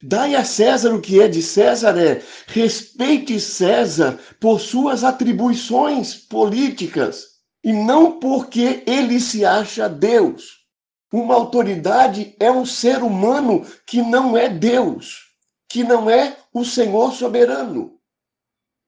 Dai 0.04 0.36
a 0.36 0.44
César 0.44 0.94
o 0.94 1.02
que 1.02 1.22
é 1.22 1.28
de 1.28 1.42
César 1.42 1.98
é 1.98 2.22
respeite 2.48 3.40
César 3.40 4.20
por 4.40 4.60
suas 4.60 5.04
atribuições 5.04 6.16
políticas 6.16 7.24
e 7.64 7.72
não 7.72 8.20
porque 8.20 8.84
ele 8.86 9.20
se 9.20 9.46
acha 9.46 9.90
Deus. 9.90 10.66
Uma 11.12 11.34
autoridade 11.34 12.36
é 12.40 12.52
um 12.52 12.66
ser 12.66 13.02
humano 13.02 13.66
que 13.88 14.02
não 14.02 14.36
é 14.36 14.50
Deus, 14.50 15.32
que 15.70 15.84
não 15.84 16.10
é 16.10 16.38
o 16.54 16.66
Senhor 16.66 17.14
soberano. 17.14 17.98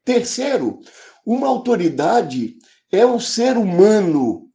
Terceiro, 0.03 0.79
uma 1.25 1.47
autoridade 1.47 2.56
é 2.91 3.05
um 3.05 3.19
ser 3.19 3.57
humano 3.57 4.49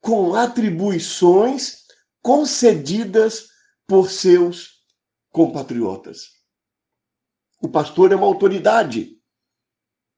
com 0.00 0.34
atribuições 0.34 1.78
concedidas 2.22 3.46
por 3.86 4.10
seus 4.10 4.76
compatriotas. 5.30 6.30
O 7.60 7.68
pastor 7.68 8.12
é 8.12 8.16
uma 8.16 8.26
autoridade, 8.26 9.16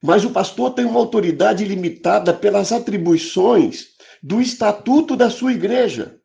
mas 0.01 0.23
o 0.23 0.31
pastor 0.31 0.73
tem 0.73 0.85
uma 0.85 0.99
autoridade 0.99 1.63
limitada 1.63 2.33
pelas 2.33 2.71
atribuições 2.71 3.89
do 4.21 4.41
estatuto 4.41 5.15
da 5.15 5.29
sua 5.29 5.53
igreja. 5.53 6.19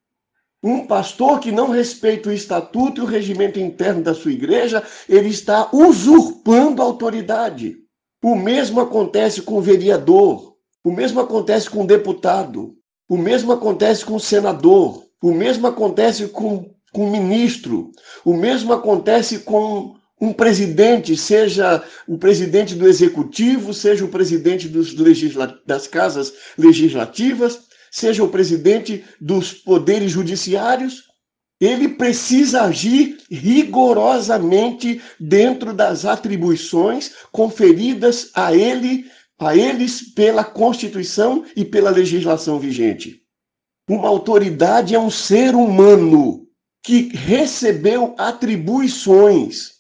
Um 0.63 0.87
pastor 0.87 1.41
que 1.41 1.53
não 1.53 1.69
respeita 1.69 2.31
o 2.31 2.33
estatuto 2.33 3.01
e 3.01 3.05
o 3.05 3.07
regimento 3.07 3.61
interno 3.61 4.03
da 4.03 4.15
sua 4.15 4.33
igreja, 4.33 4.83
ele 5.07 5.29
está 5.29 5.69
usurpando 5.73 6.81
a 6.81 6.85
autoridade. 6.85 7.77
O 8.23 8.35
mesmo 8.35 8.81
acontece 8.81 9.43
com 9.43 9.59
o 9.59 9.61
vereador, 9.61 10.54
o 10.85 10.93
mesmo 10.93 11.19
acontece 11.19 11.71
com 11.71 11.83
o 11.83 11.87
deputado, 11.87 12.77
o 13.09 13.17
mesmo 13.17 13.53
acontece 13.53 14.05
com 14.05 14.17
o 14.17 14.21
senador, 14.21 15.05
o 15.23 15.33
mesmo 15.33 15.67
acontece 15.67 16.29
com, 16.29 16.71
com 16.93 17.07
o 17.07 17.11
ministro, 17.11 17.91
o 18.25 18.35
mesmo 18.35 18.73
acontece 18.73 19.39
com 19.39 19.97
um 20.21 20.33
presidente, 20.33 21.17
seja 21.17 21.83
o 22.07 22.19
presidente 22.19 22.75
do 22.75 22.87
executivo, 22.87 23.73
seja 23.73 24.05
o 24.05 24.09
presidente 24.09 24.69
dos 24.69 24.95
legisla 24.95 25.59
das 25.67 25.87
casas 25.87 26.33
legislativas, 26.57 27.61
seja 27.91 28.23
o 28.23 28.29
presidente 28.29 29.05
dos 29.21 29.53
poderes 29.53 30.13
judiciários, 30.13 31.05
ele 31.61 31.89
precisa 31.89 32.63
agir 32.63 33.19
rigorosamente 33.31 35.01
dentro 35.19 35.73
das 35.73 36.05
atribuições 36.05 37.13
conferidas 37.31 38.31
a 38.35 38.55
ele 38.55 39.07
a 39.39 39.57
eles 39.57 40.13
pela 40.15 40.45
Constituição 40.45 41.45
e 41.57 41.65
pela 41.65 41.91
legislação 41.91 42.59
vigente. 42.59 43.23
Uma 43.89 44.09
autoridade 44.09 44.95
é 44.95 44.99
um 44.99 45.11
ser 45.11 45.55
humano 45.55 46.47
que 46.83 47.09
recebeu 47.15 48.15
atribuições, 48.19 49.73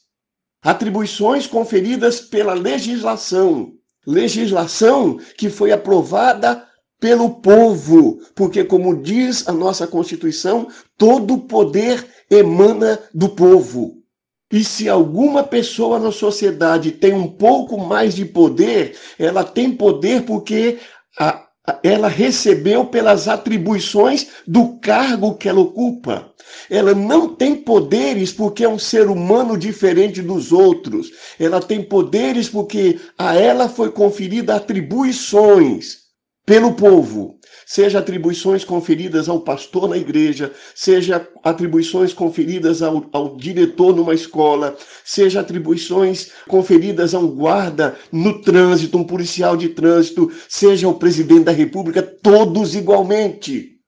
atribuições 0.62 1.46
conferidas 1.46 2.20
pela 2.20 2.54
legislação, 2.54 3.72
legislação 4.06 5.18
que 5.38 5.48
foi 5.48 5.72
aprovada 5.72 6.66
pelo 7.00 7.40
povo, 7.40 8.18
porque, 8.34 8.64
como 8.64 9.02
diz 9.02 9.46
a 9.46 9.52
nossa 9.52 9.86
Constituição, 9.86 10.68
todo 10.96 11.38
poder 11.38 12.06
emana 12.30 12.98
do 13.12 13.28
povo. 13.28 14.03
E 14.52 14.62
se 14.62 14.88
alguma 14.88 15.42
pessoa 15.42 15.98
na 15.98 16.12
sociedade 16.12 16.92
tem 16.92 17.12
um 17.12 17.28
pouco 17.28 17.78
mais 17.78 18.14
de 18.14 18.24
poder, 18.24 18.96
ela 19.18 19.42
tem 19.42 19.72
poder 19.72 20.22
porque 20.22 20.78
a, 21.18 21.46
ela 21.82 22.08
recebeu 22.08 22.84
pelas 22.84 23.26
atribuições 23.26 24.28
do 24.46 24.78
cargo 24.78 25.34
que 25.34 25.48
ela 25.48 25.60
ocupa. 25.60 26.32
Ela 26.70 26.94
não 26.94 27.34
tem 27.34 27.56
poderes 27.56 28.32
porque 28.32 28.64
é 28.64 28.68
um 28.68 28.78
ser 28.78 29.08
humano 29.08 29.56
diferente 29.56 30.20
dos 30.20 30.52
outros. 30.52 31.10
Ela 31.40 31.60
tem 31.60 31.82
poderes 31.82 32.48
porque 32.48 33.00
a 33.18 33.34
ela 33.34 33.68
foi 33.68 33.90
conferida 33.90 34.56
atribuições 34.56 36.03
pelo 36.46 36.74
povo 36.74 37.38
seja 37.66 37.98
atribuições 37.98 38.64
conferidas 38.64 39.28
ao 39.28 39.40
pastor 39.40 39.88
na 39.88 39.96
igreja, 39.96 40.52
seja 40.74 41.26
atribuições 41.42 42.12
conferidas 42.12 42.82
ao, 42.82 43.06
ao 43.12 43.36
diretor 43.36 43.96
numa 43.96 44.14
escola, 44.14 44.76
seja 45.04 45.40
atribuições 45.40 46.30
conferidas 46.46 47.14
a 47.14 47.18
um 47.18 47.28
guarda 47.28 47.96
no 48.12 48.42
trânsito, 48.42 48.98
um 48.98 49.04
policial 49.04 49.56
de 49.56 49.70
trânsito, 49.70 50.30
seja 50.48 50.88
o 50.88 50.98
presidente 50.98 51.44
da 51.44 51.52
república, 51.52 52.02
todos 52.02 52.74
igualmente. 52.74 53.78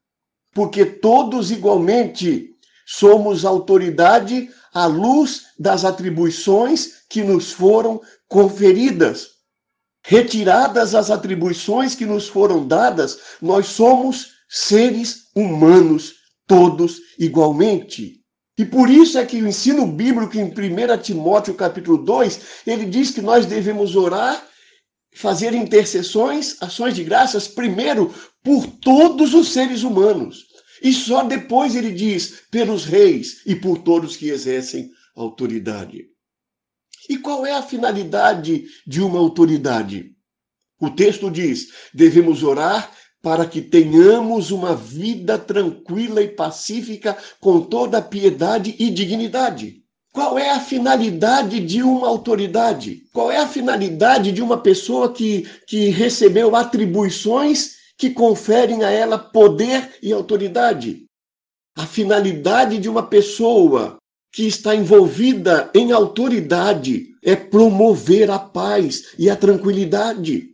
Porque 0.55 0.87
todos 0.87 1.51
igualmente 1.51 2.51
somos 2.87 3.45
autoridade 3.45 4.49
à 4.73 4.87
luz 4.87 5.43
das 5.59 5.85
atribuições 5.85 7.03
que 7.11 7.23
nos 7.23 7.53
foram 7.53 8.01
conferidas. 8.27 9.36
Retiradas 10.09 10.95
as 10.95 11.11
atribuições 11.11 11.97
que 11.97 12.07
nos 12.07 12.29
foram 12.29 12.65
dadas, 12.65 13.19
nós 13.43 13.67
somos 13.67 14.29
seres 14.49 15.25
humanos, 15.35 16.15
todos 16.47 17.01
igualmente. 17.19 18.21
E 18.57 18.65
por 18.65 18.89
isso 18.89 19.19
é 19.19 19.27
que 19.27 19.43
o 19.43 19.49
ensino 19.49 19.85
bíblico 19.85 20.39
em 20.39 20.45
1 20.45 21.03
Timóteo 21.03 21.55
capítulo 21.55 21.99
2, 21.99 22.41
ele 22.69 22.87
diz 22.87 23.11
que 23.11 23.21
nós 23.21 23.47
devemos 23.47 23.97
orar, 23.97 24.47
fazer 25.13 25.53
intercessões, 25.53 26.57
ações 26.63 26.95
de 26.95 27.03
graças, 27.03 27.49
primeiro 27.49 28.15
por 28.45 28.65
todos 28.81 29.35
os 29.35 29.53
seres 29.53 29.83
humanos. 29.83 30.47
E 30.81 30.93
só 30.93 31.25
depois 31.25 31.75
ele 31.75 31.91
diz 31.91 32.43
pelos 32.49 32.85
reis 32.85 33.43
e 33.45 33.57
por 33.57 33.79
todos 33.79 34.17
que 34.17 34.29
exercem 34.29 34.89
autoridade. 35.17 36.16
E 37.09 37.17
qual 37.19 37.47
é 37.47 37.53
a 37.53 37.63
finalidade 37.63 38.67
de 38.87 39.01
uma 39.01 39.19
autoridade? 39.19 40.13
O 40.81 40.91
texto 40.91 41.31
diz: 41.31 41.69
devemos 41.95 42.43
orar 42.43 42.91
para 43.23 43.47
que 43.47 43.61
tenhamos 43.61 44.51
uma 44.51 44.75
vida 44.75 45.39
tranquila 45.39 46.23
e 46.23 46.29
pacífica 46.29 47.17
com 47.41 47.61
toda 47.61 48.03
piedade 48.03 48.75
e 48.79 48.91
dignidade. 48.91 49.83
Qual 50.13 50.39
é 50.39 50.51
a 50.51 50.61
finalidade 50.61 51.61
de 51.61 51.83
uma 51.83 52.09
autoridade? 52.09 53.03
Qual 53.13 53.31
é 53.31 53.37
a 53.37 53.47
finalidade 53.47 54.33
de 54.33 54.41
uma 54.41 54.57
pessoa 54.57 55.13
que, 55.13 55.47
que 55.67 55.89
recebeu 55.89 56.57
atribuições 56.57 57.77
que 57.99 58.11
conferem 58.11 58.83
a 58.83 58.91
ela 58.91 59.19
poder 59.19 59.99
e 60.03 60.13
autoridade? 60.13 61.05
A 61.77 61.87
finalidade 61.87 62.79
de 62.79 62.89
uma 62.89 63.03
pessoa 63.03 63.99
que 64.37 64.47
está 64.47 64.77
envolvida 64.77 65.71
em 65.75 65.93
autoridade 65.93 67.07
é 67.23 67.35
promover 67.35 68.31
a 68.31 68.39
paz 68.39 69.15
e 69.19 69.31
a 69.31 69.35
tranquilidade. 69.35 70.51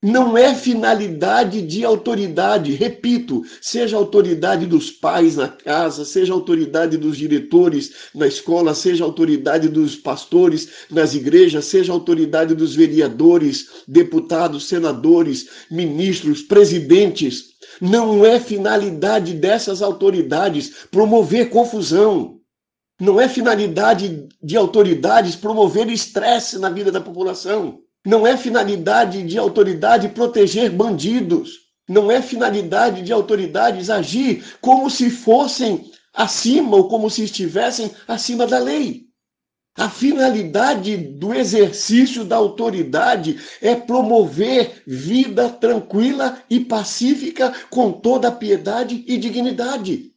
Não 0.00 0.38
é 0.38 0.54
finalidade 0.54 1.62
de 1.62 1.84
autoridade, 1.84 2.74
repito, 2.74 3.42
seja 3.60 3.96
autoridade 3.96 4.66
dos 4.66 4.88
pais 4.92 5.34
na 5.34 5.48
casa, 5.48 6.04
seja 6.04 6.32
autoridade 6.32 6.96
dos 6.96 7.18
diretores 7.18 7.90
na 8.14 8.28
escola, 8.28 8.72
seja 8.72 9.02
autoridade 9.02 9.68
dos 9.68 9.96
pastores 9.96 10.68
nas 10.88 11.12
igrejas, 11.12 11.64
seja 11.64 11.92
autoridade 11.92 12.54
dos 12.54 12.76
vereadores, 12.76 13.66
deputados, 13.88 14.68
senadores, 14.68 15.48
ministros, 15.68 16.40
presidentes. 16.40 17.46
Não 17.80 18.24
é 18.24 18.38
finalidade 18.38 19.34
dessas 19.34 19.82
autoridades 19.82 20.86
promover 20.88 21.50
confusão. 21.50 22.41
Não 23.02 23.20
é 23.20 23.28
finalidade 23.28 24.28
de 24.40 24.56
autoridades 24.56 25.34
promover 25.34 25.90
estresse 25.90 26.56
na 26.56 26.70
vida 26.70 26.92
da 26.92 27.00
população. 27.00 27.80
Não 28.06 28.24
é 28.24 28.36
finalidade 28.36 29.24
de 29.24 29.36
autoridade 29.36 30.10
proteger 30.10 30.70
bandidos. 30.70 31.50
Não 31.88 32.12
é 32.12 32.22
finalidade 32.22 33.02
de 33.02 33.12
autoridades 33.12 33.90
agir 33.90 34.44
como 34.60 34.88
se 34.88 35.10
fossem 35.10 35.90
acima 36.14 36.76
ou 36.76 36.86
como 36.86 37.10
se 37.10 37.24
estivessem 37.24 37.90
acima 38.06 38.46
da 38.46 38.60
lei. 38.60 39.06
A 39.76 39.90
finalidade 39.90 40.96
do 40.96 41.34
exercício 41.34 42.24
da 42.24 42.36
autoridade 42.36 43.36
é 43.60 43.74
promover 43.74 44.80
vida 44.86 45.50
tranquila 45.50 46.40
e 46.48 46.60
pacífica 46.60 47.52
com 47.68 47.90
toda 47.90 48.30
piedade 48.30 49.04
e 49.08 49.16
dignidade 49.18 50.11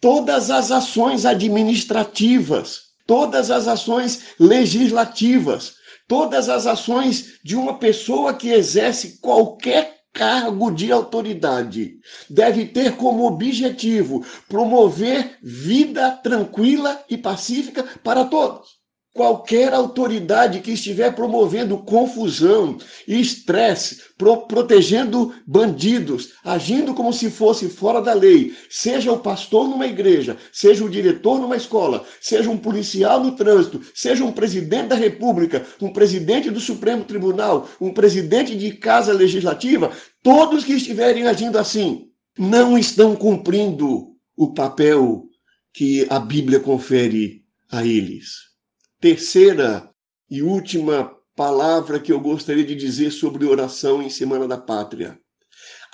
todas 0.00 0.50
as 0.50 0.70
ações 0.70 1.24
administrativas, 1.24 2.80
todas 3.06 3.50
as 3.50 3.68
ações 3.68 4.34
legislativas, 4.38 5.74
todas 6.08 6.48
as 6.48 6.66
ações 6.66 7.38
de 7.44 7.56
uma 7.56 7.78
pessoa 7.78 8.34
que 8.34 8.48
exerce 8.48 9.20
qualquer 9.20 9.96
cargo 10.12 10.70
de 10.70 10.90
autoridade 10.90 11.98
deve 12.30 12.64
ter 12.64 12.96
como 12.96 13.26
objetivo 13.26 14.24
promover 14.48 15.38
vida 15.42 16.10
tranquila 16.12 17.04
e 17.08 17.18
pacífica 17.18 17.84
para 18.02 18.24
todos. 18.24 18.75
Qualquer 19.16 19.72
autoridade 19.72 20.60
que 20.60 20.72
estiver 20.72 21.14
promovendo 21.14 21.78
confusão 21.78 22.76
e 23.08 23.18
estresse, 23.18 24.02
pro 24.18 24.46
protegendo 24.46 25.32
bandidos, 25.46 26.34
agindo 26.44 26.92
como 26.92 27.14
se 27.14 27.30
fosse 27.30 27.70
fora 27.70 28.02
da 28.02 28.12
lei, 28.12 28.54
seja 28.68 29.10
o 29.10 29.20
pastor 29.20 29.70
numa 29.70 29.86
igreja, 29.86 30.36
seja 30.52 30.84
o 30.84 30.90
diretor 30.90 31.40
numa 31.40 31.56
escola, 31.56 32.04
seja 32.20 32.50
um 32.50 32.58
policial 32.58 33.18
no 33.24 33.34
trânsito, 33.34 33.80
seja 33.94 34.22
um 34.22 34.32
presidente 34.32 34.88
da 34.88 34.96
República, 34.96 35.64
um 35.80 35.90
presidente 35.90 36.50
do 36.50 36.60
Supremo 36.60 37.02
Tribunal, 37.02 37.66
um 37.80 37.94
presidente 37.94 38.54
de 38.54 38.72
casa 38.72 39.14
legislativa, 39.14 39.92
todos 40.22 40.62
que 40.62 40.74
estiverem 40.74 41.26
agindo 41.26 41.58
assim 41.58 42.10
não 42.38 42.76
estão 42.76 43.16
cumprindo 43.16 44.08
o 44.36 44.52
papel 44.52 45.24
que 45.72 46.06
a 46.10 46.20
Bíblia 46.20 46.60
confere 46.60 47.46
a 47.72 47.82
eles. 47.82 48.55
Terceira 48.98 49.90
e 50.30 50.42
última 50.42 51.14
palavra 51.36 52.00
que 52.00 52.10
eu 52.10 52.18
gostaria 52.18 52.64
de 52.64 52.74
dizer 52.74 53.10
sobre 53.10 53.44
oração 53.44 54.02
em 54.02 54.08
Semana 54.08 54.48
da 54.48 54.56
Pátria. 54.56 55.20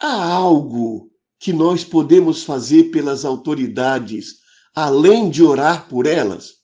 Há 0.01 0.25
algo 0.33 1.11
que 1.41 1.53
nós 1.53 1.83
podemos 1.83 2.45
fazer 2.45 2.93
pelas 2.93 3.25
autoridades, 3.25 4.37
além 4.73 5.29
de 5.29 5.43
orar 5.43 5.88
por 5.88 6.07
elas? 6.07 6.62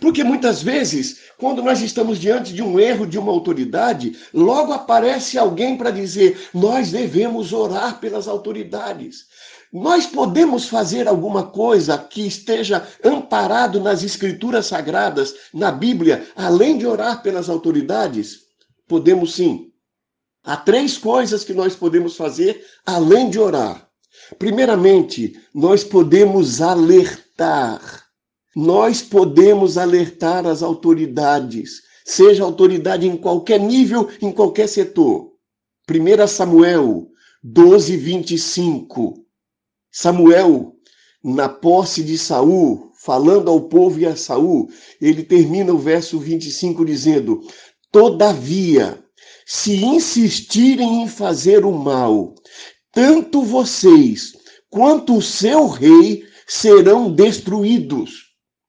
Porque 0.00 0.22
muitas 0.22 0.62
vezes, 0.62 1.22
quando 1.36 1.60
nós 1.60 1.82
estamos 1.82 2.20
diante 2.20 2.52
de 2.52 2.62
um 2.62 2.78
erro 2.78 3.04
de 3.04 3.18
uma 3.18 3.32
autoridade, 3.32 4.16
logo 4.32 4.72
aparece 4.72 5.36
alguém 5.36 5.76
para 5.76 5.90
dizer: 5.90 6.50
nós 6.54 6.92
devemos 6.92 7.52
orar 7.52 7.98
pelas 7.98 8.28
autoridades. 8.28 9.24
Nós 9.74 10.06
podemos 10.06 10.68
fazer 10.68 11.08
alguma 11.08 11.48
coisa 11.48 11.98
que 11.98 12.24
esteja 12.24 12.86
amparado 13.02 13.80
nas 13.80 14.04
escrituras 14.04 14.66
sagradas, 14.66 15.34
na 15.52 15.72
Bíblia, 15.72 16.28
além 16.36 16.78
de 16.78 16.86
orar 16.86 17.24
pelas 17.24 17.48
autoridades? 17.48 18.42
Podemos 18.86 19.34
sim. 19.34 19.72
Há 20.44 20.56
três 20.56 20.96
coisas 20.96 21.42
que 21.42 21.52
nós 21.52 21.74
podemos 21.74 22.16
fazer 22.16 22.64
além 22.86 23.28
de 23.28 23.40
orar. 23.40 23.88
Primeiramente, 24.38 25.36
nós 25.52 25.82
podemos 25.82 26.62
alertar. 26.62 28.04
Nós 28.54 29.02
podemos 29.02 29.76
alertar 29.76 30.46
as 30.46 30.62
autoridades, 30.62 31.82
seja 32.04 32.44
autoridade 32.44 33.08
em 33.08 33.16
qualquer 33.16 33.58
nível, 33.58 34.08
em 34.22 34.30
qualquer 34.30 34.68
setor. 34.68 35.32
1 35.90 36.28
Samuel 36.28 37.08
12, 37.42 37.96
25. 37.96 39.23
Samuel, 39.96 40.74
na 41.22 41.48
posse 41.48 42.02
de 42.02 42.18
Saul, 42.18 42.90
falando 43.00 43.48
ao 43.48 43.60
povo 43.68 44.00
e 44.00 44.04
a 44.04 44.16
Saul, 44.16 44.68
ele 45.00 45.22
termina 45.22 45.72
o 45.72 45.78
verso 45.78 46.18
25 46.18 46.84
dizendo: 46.84 47.40
Todavia, 47.92 49.00
se 49.46 49.84
insistirem 49.84 51.04
em 51.04 51.08
fazer 51.08 51.64
o 51.64 51.70
mal, 51.70 52.34
tanto 52.92 53.42
vocês 53.42 54.32
quanto 54.68 55.16
o 55.16 55.22
seu 55.22 55.68
rei 55.68 56.24
serão 56.44 57.14
destruídos 57.14 58.23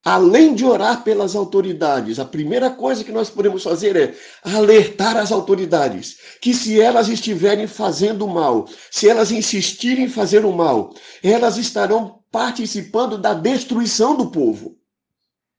além 0.06 0.54
de 0.54 0.64
orar 0.64 1.04
pelas 1.04 1.36
autoridades, 1.36 2.20
a 2.20 2.26
primeira 2.26 2.70
coisa 2.70 3.04
que 3.04 3.12
nós 3.12 3.28
podemos 3.28 3.64
fazer 3.64 3.96
é 3.96 4.16
alertar 4.44 5.18
as 5.18 5.32
autoridades 5.32 6.18
que 6.40 6.54
se 6.54 6.80
elas 6.80 7.10
estiverem 7.10 7.66
fazendo 7.66 8.28
mal, 8.28 8.68
se 8.92 9.10
elas 9.10 9.32
insistirem 9.32 10.06
em 10.06 10.10
fazer 10.10 10.46
o 10.46 10.54
mal, 10.54 10.94
elas 11.24 11.58
estarão 11.58 12.20
participando 12.32 13.18
da 13.18 13.34
destruição 13.34 14.16
do 14.16 14.30
povo. 14.30 14.78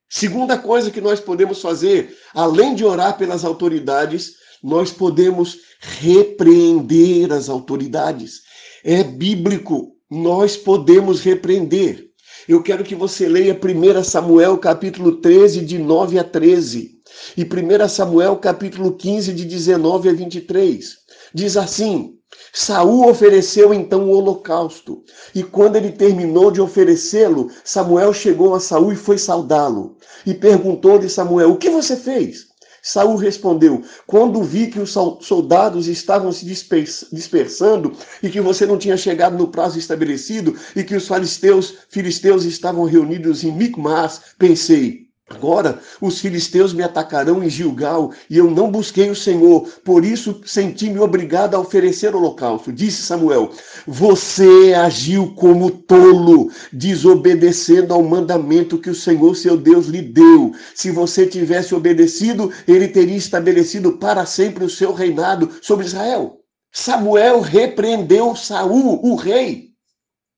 Segunda 0.09 0.57
coisa 0.57 0.93
que 0.93 1.01
nós 1.01 1.19
podemos 1.19 1.61
fazer, 1.61 2.17
além 2.33 2.77
de 2.77 2.85
orar 2.85 3.19
pelas 3.19 3.45
autoridades, 3.45 4.35
nós 4.63 4.93
podemos 4.93 5.59
repreender 5.81 7.33
as 7.33 7.49
autoridades. 7.49 8.43
É 8.85 9.03
bíblico, 9.03 9.97
nós 10.09 10.57
podemos 10.57 11.21
repreender. 11.21 12.06
Eu 12.49 12.63
quero 12.63 12.85
que 12.85 12.95
você 12.95 13.29
leia 13.29 13.59
1 13.61 14.05
Samuel 14.05 14.57
capítulo 14.59 15.17
13, 15.17 15.65
de 15.65 15.79
9 15.79 16.17
a 16.17 16.23
13, 16.23 16.93
e 17.37 17.43
1 17.43 17.89
Samuel 17.89 18.37
capítulo 18.37 18.93
15, 18.93 19.33
de 19.33 19.45
19 19.45 20.09
a 20.09 20.13
23. 20.13 20.97
Diz 21.35 21.57
assim: 21.57 22.15
Saul 22.53 23.09
ofereceu 23.09 23.75
então 23.75 24.09
o 24.09 24.13
holocausto, 24.13 25.03
e 25.35 25.43
quando 25.43 25.75
ele 25.75 25.91
terminou 25.91 26.53
de 26.53 26.61
oferecê-lo, 26.61 27.51
Samuel 27.65 28.13
chegou 28.13 28.55
a 28.55 28.61
Saul 28.61 28.93
e 28.93 28.97
foi 28.97 29.19
saudá-lo. 29.19 29.97
E 30.25 30.33
perguntou-lhe 30.33 31.09
Samuel: 31.09 31.51
"O 31.51 31.57
que 31.57 31.69
você 31.69 31.97
fez?" 31.97 32.47
Saul 32.87 33.17
respondeu: 33.17 33.83
Quando 34.07 34.45
vi 34.45 34.69
que 34.69 34.79
os 34.79 34.95
soldados 35.21 35.89
estavam 35.89 36.31
se 36.31 36.45
dispersando 36.45 37.93
e 38.23 38.31
que 38.31 38.41
você 38.41 38.65
não 38.65 38.79
tinha 38.79 38.97
chegado 38.97 39.37
no 39.37 39.49
prazo 39.49 39.77
estabelecido 39.77 40.57
e 40.77 40.85
que 40.85 40.95
os 40.95 41.09
filisteus, 41.09 41.79
filisteus 41.89 42.45
estavam 42.45 42.85
reunidos 42.85 43.43
em 43.43 43.51
Micmas, 43.51 44.21
pensei: 44.39 45.06
Agora 45.29 45.81
os 46.01 46.21
filisteus 46.21 46.73
me 46.73 46.85
atacarão 46.85 47.43
em 47.43 47.51
Gilgal, 47.51 48.13
e 48.31 48.39
eu 48.39 48.49
não 48.49 48.71
busquei 48.71 49.11
o 49.11 49.17
Senhor, 49.17 49.69
por 49.85 50.05
isso 50.05 50.41
senti-me 50.47 51.01
obrigado 51.01 51.57
a 51.57 51.59
oferecer 51.59 52.15
holocausto. 52.15 52.73
Disse 52.73 53.03
Samuel: 53.03 53.51
Você 53.89 54.73
agiu 54.73 55.35
como 55.35 55.69
tolo, 55.69 56.49
desobedecendo 56.73 57.93
ao 57.93 58.05
mandamento 58.05 58.79
que 58.79 58.89
o 58.89 58.95
Senhor 58.95 59.35
seu 59.35 59.57
Deus 59.57 59.87
lhe 59.87 60.01
deu. 60.01 60.53
Se 60.77 60.93
você 60.93 61.27
tivesse 61.27 61.75
obedecido, 61.75 62.53
ele 62.69 62.87
teria 62.87 63.17
estabelecido 63.17 63.99
para 63.99 64.25
sempre 64.25 64.65
o 64.65 64.71
seu 64.71 64.93
reinado 64.93 65.51
sobre 65.61 65.87
Israel. 65.87 66.39
Samuel 66.73 67.41
repreendeu 67.41 68.37
Saul, 68.37 69.05
o 69.05 69.17
rei, 69.17 69.71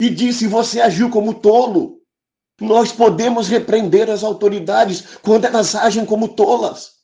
e 0.00 0.08
disse: 0.08 0.46
Você 0.46 0.80
agiu 0.80 1.10
como 1.10 1.34
tolo. 1.34 1.97
Nós 2.60 2.90
podemos 2.90 3.48
repreender 3.48 4.10
as 4.10 4.24
autoridades 4.24 5.04
quando 5.22 5.44
elas 5.44 5.74
agem 5.74 6.04
como 6.04 6.28
tolas. 6.28 6.98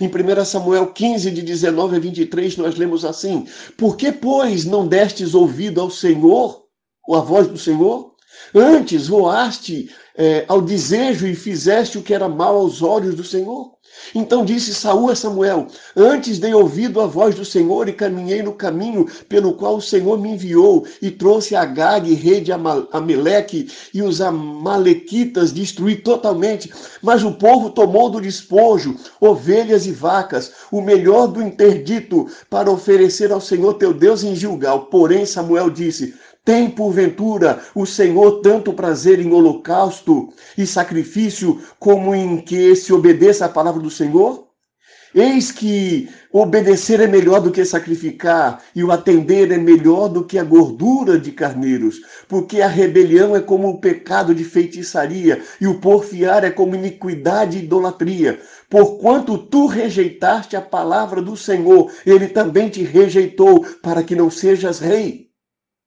Em 0.00 0.08
1 0.08 0.44
Samuel 0.44 0.92
15, 0.92 1.30
de 1.30 1.42
19 1.42 1.96
a 1.96 1.98
23, 1.98 2.56
nós 2.56 2.76
lemos 2.76 3.04
assim: 3.04 3.46
Por 3.76 3.96
que, 3.96 4.10
pois, 4.10 4.64
não 4.64 4.86
destes 4.86 5.34
ouvido 5.34 5.80
ao 5.80 5.90
Senhor, 5.90 6.64
ou 7.06 7.16
à 7.16 7.20
voz 7.20 7.46
do 7.46 7.58
Senhor? 7.58 8.12
Antes 8.54 9.08
voaste 9.08 9.90
é, 10.16 10.44
ao 10.48 10.60
desejo 10.60 11.26
e 11.26 11.34
fizeste 11.34 11.98
o 11.98 12.02
que 12.02 12.14
era 12.14 12.28
mal 12.28 12.56
aos 12.56 12.82
olhos 12.82 13.14
do 13.14 13.24
Senhor? 13.24 13.72
Então 14.14 14.44
disse 14.44 14.74
Saul 14.74 15.10
a 15.10 15.14
Samuel: 15.14 15.66
Antes 15.96 16.38
dei 16.38 16.54
ouvido 16.54 17.00
à 17.00 17.06
voz 17.06 17.34
do 17.34 17.44
Senhor 17.44 17.88
e 17.88 17.92
caminhei 17.92 18.42
no 18.42 18.52
caminho 18.52 19.06
pelo 19.28 19.54
qual 19.54 19.76
o 19.76 19.82
Senhor 19.82 20.18
me 20.18 20.30
enviou 20.30 20.86
e 21.00 21.10
trouxe 21.10 21.54
Agag, 21.54 22.12
rei 22.14 22.40
de 22.40 22.52
Amaleque, 22.52 23.68
e 23.92 24.02
os 24.02 24.20
amalequitas 24.20 25.52
destruí 25.52 25.96
totalmente. 25.96 26.72
Mas 27.02 27.22
o 27.22 27.32
povo 27.32 27.70
tomou 27.70 28.08
do 28.08 28.20
despojo 28.20 28.96
ovelhas 29.20 29.86
e 29.86 29.92
vacas, 29.92 30.52
o 30.70 30.80
melhor 30.80 31.26
do 31.28 31.42
interdito, 31.42 32.26
para 32.48 32.70
oferecer 32.70 33.30
ao 33.30 33.40
Senhor 33.40 33.74
teu 33.74 33.92
Deus 33.92 34.24
em 34.24 34.34
Gilgal. 34.34 34.86
Porém 34.86 35.26
Samuel 35.26 35.68
disse: 35.68 36.14
tem, 36.44 36.68
porventura, 36.68 37.62
o 37.72 37.86
Senhor 37.86 38.40
tanto 38.40 38.72
prazer 38.72 39.20
em 39.20 39.32
holocausto 39.32 40.32
e 40.58 40.66
sacrifício, 40.66 41.62
como 41.78 42.12
em 42.14 42.40
que 42.40 42.74
se 42.74 42.92
obedeça 42.92 43.46
à 43.46 43.48
palavra 43.48 43.80
do 43.80 43.90
Senhor? 43.90 44.48
Eis 45.14 45.52
que 45.52 46.08
obedecer 46.32 46.98
é 46.98 47.06
melhor 47.06 47.40
do 47.40 47.52
que 47.52 47.64
sacrificar, 47.64 48.60
e 48.74 48.82
o 48.82 48.90
atender 48.90 49.52
é 49.52 49.58
melhor 49.58 50.08
do 50.08 50.24
que 50.24 50.36
a 50.36 50.42
gordura 50.42 51.16
de 51.16 51.30
carneiros, 51.30 52.00
porque 52.26 52.60
a 52.60 52.66
rebelião 52.66 53.36
é 53.36 53.40
como 53.40 53.68
o 53.68 53.80
pecado 53.80 54.34
de 54.34 54.42
feitiçaria, 54.42 55.40
e 55.60 55.66
o 55.68 55.78
porfiar 55.78 56.42
é 56.42 56.50
como 56.50 56.74
iniquidade 56.74 57.58
e 57.58 57.62
idolatria. 57.62 58.40
Porquanto 58.68 59.38
tu 59.38 59.66
rejeitaste 59.66 60.56
a 60.56 60.62
palavra 60.62 61.22
do 61.22 61.36
Senhor, 61.36 61.92
ele 62.04 62.26
também 62.26 62.68
te 62.68 62.82
rejeitou, 62.82 63.64
para 63.80 64.02
que 64.02 64.16
não 64.16 64.28
sejas 64.28 64.80
rei. 64.80 65.31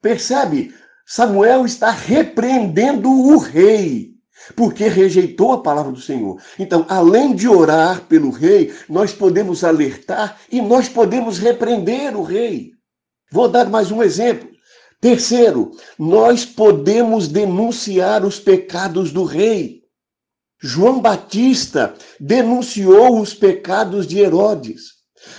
Percebe? 0.06 0.72
Samuel 1.04 1.65
está 1.65 1.89
repreendendo 1.89 3.10
o 3.10 3.39
rei, 3.39 4.12
porque 4.56 4.88
rejeitou 4.88 5.52
a 5.52 5.63
palavra 5.63 5.91
do 5.91 6.00
Senhor. 6.00 6.39
Então, 6.60 6.86
além 6.88 7.34
de 7.34 7.48
orar 7.48 8.02
pelo 8.02 8.30
rei, 8.30 8.72
nós 8.88 9.12
podemos 9.12 9.63
alertar 9.63 10.39
e 10.52 10.62
nós 10.62 10.88
podemos 10.88 11.39
repreender 11.39 12.15
o 12.15 12.22
rei. 12.22 12.74
Vou 13.32 13.48
dar 13.48 13.68
mais 13.68 13.89
um 13.89 14.04
exemplo. 14.04 14.48
Terceiro, 15.02 15.72
nós 15.98 16.46
podemos 16.46 17.28
denunciar 17.28 18.24
os 18.24 18.39
pecados 18.39 19.12
do 19.12 19.24
rei. 19.24 19.82
João 20.62 21.02
Batista 21.02 21.96
denunciou 22.20 23.20
os 23.20 23.34
pecados 23.34 24.06
de 24.06 24.20
Herodes. 24.20 24.95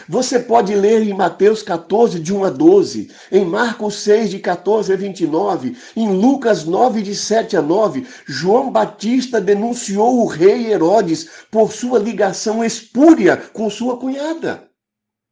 Você 0.09 0.39
pode 0.39 0.75
ler 0.75 1.03
em 1.03 1.13
Mateus 1.13 1.63
14, 1.63 2.21
de 2.21 2.33
1 2.33 2.45
a 2.45 2.51
12, 2.51 3.11
em 3.31 3.45
Marcos 3.45 3.97
6, 3.97 4.31
de 4.31 4.39
14 4.39 4.93
a 4.93 4.97
29, 4.97 5.77
em 5.97 6.09
Lucas 6.09 6.65
9, 6.65 7.03
de 7.03 7.15
7 7.15 7.57
a 7.57 7.63
9. 7.63 8.07
João 8.27 8.71
Batista 8.71 9.41
denunciou 9.41 10.21
o 10.21 10.27
rei 10.27 10.73
Herodes 10.73 11.29
por 11.51 11.73
sua 11.73 11.99
ligação 11.99 12.65
espúria 12.65 13.37
com 13.53 13.69
sua 13.69 13.97
cunhada. 13.97 14.66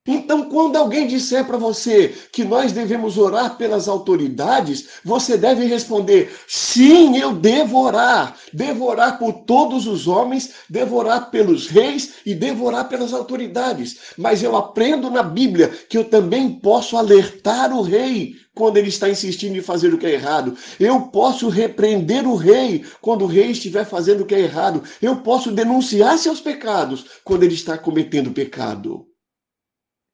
Então, 0.07 0.51
quando 0.51 0.77
alguém 0.77 1.07
disser 1.07 1.47
para 1.47 1.57
você 1.57 2.15
que 2.31 2.45
nós 2.45 2.73
devemos 2.73 3.17
orar 3.17 3.57
pelas 3.57 3.89
autoridades, 3.89 4.87
você 5.03 5.35
deve 5.39 5.65
responder: 5.65 6.31
sim, 6.47 7.17
eu 7.17 7.33
devo 7.33 7.79
orar. 7.79 8.37
Devo 8.53 8.85
orar 8.85 9.19
por 9.19 9.33
todos 9.45 9.87
os 9.87 10.07
homens, 10.07 10.51
devo 10.69 10.97
orar 10.97 11.31
pelos 11.31 11.69
reis 11.69 12.17
e 12.27 12.35
devo 12.35 12.67
orar 12.67 12.87
pelas 12.87 13.15
autoridades. 13.15 13.97
Mas 14.19 14.43
eu 14.43 14.55
aprendo 14.55 15.11
na 15.11 15.23
Bíblia 15.23 15.69
que 15.89 15.97
eu 15.97 16.05
também 16.05 16.51
posso 16.51 16.99
alertar 16.99 17.73
o 17.73 17.81
rei 17.81 18.35
quando 18.55 18.77
ele 18.77 18.91
está 18.91 19.09
insistindo 19.09 19.57
em 19.57 19.63
fazer 19.63 19.95
o 19.95 19.99
que 19.99 20.05
é 20.05 20.13
errado. 20.13 20.55
Eu 20.79 21.01
posso 21.09 21.49
repreender 21.49 22.29
o 22.29 22.37
rei 22.37 22.85
quando 23.01 23.23
o 23.23 23.29
rei 23.29 23.53
estiver 23.53 23.87
fazendo 23.87 24.21
o 24.21 24.27
que 24.27 24.35
é 24.35 24.41
errado. 24.41 24.83
Eu 25.01 25.17
posso 25.23 25.51
denunciar 25.51 26.19
seus 26.19 26.43
pecados 26.43 27.07
quando 27.25 27.43
ele 27.43 27.55
está 27.55 27.79
cometendo 27.79 28.33
pecado. 28.33 29.07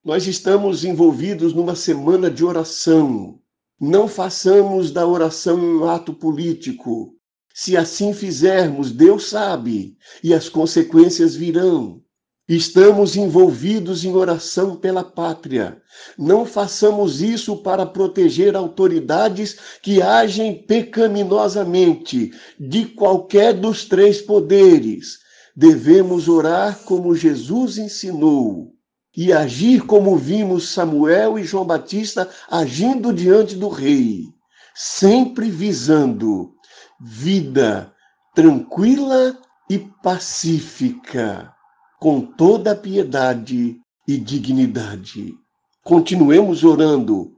Nós 0.02 0.26
estamos 0.26 0.82
envolvidos 0.82 1.52
numa 1.52 1.76
semana 1.76 2.30
de 2.30 2.42
oração. 2.42 3.38
Não 3.78 4.08
façamos 4.08 4.90
da 4.90 5.06
oração 5.06 5.58
um 5.58 5.84
ato 5.84 6.14
político. 6.14 7.14
Se 7.52 7.76
assim 7.76 8.14
fizermos, 8.14 8.92
Deus 8.92 9.28
sabe 9.28 9.98
e 10.24 10.32
as 10.32 10.48
consequências 10.48 11.36
virão. 11.36 12.00
Estamos 12.48 13.14
envolvidos 13.14 14.02
em 14.02 14.14
oração 14.14 14.74
pela 14.74 15.04
pátria. 15.04 15.82
Não 16.16 16.46
façamos 16.46 17.20
isso 17.20 17.58
para 17.58 17.84
proteger 17.84 18.56
autoridades 18.56 19.58
que 19.82 20.00
agem 20.00 20.62
pecaminosamente 20.62 22.32
de 22.58 22.86
qualquer 22.86 23.52
dos 23.52 23.84
três 23.84 24.22
poderes. 24.22 25.18
Devemos 25.54 26.26
orar 26.26 26.78
como 26.84 27.14
Jesus 27.14 27.76
ensinou 27.76 28.79
e 29.16 29.32
agir 29.32 29.84
como 29.86 30.16
vimos 30.16 30.68
Samuel 30.70 31.38
e 31.38 31.44
João 31.44 31.64
Batista 31.64 32.28
agindo 32.48 33.12
diante 33.12 33.56
do 33.56 33.68
rei, 33.68 34.28
sempre 34.74 35.50
visando 35.50 36.52
vida 37.00 37.92
tranquila 38.34 39.36
e 39.68 39.78
pacífica, 40.02 41.52
com 41.98 42.20
toda 42.20 42.76
piedade 42.76 43.76
e 44.06 44.16
dignidade. 44.16 45.34
Continuemos 45.82 46.62
orando 46.62 47.32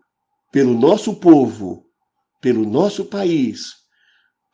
pelo 0.51 0.75
nosso 0.75 1.15
povo, 1.15 1.85
pelo 2.41 2.67
nosso 2.67 3.07
país, 3.07 3.73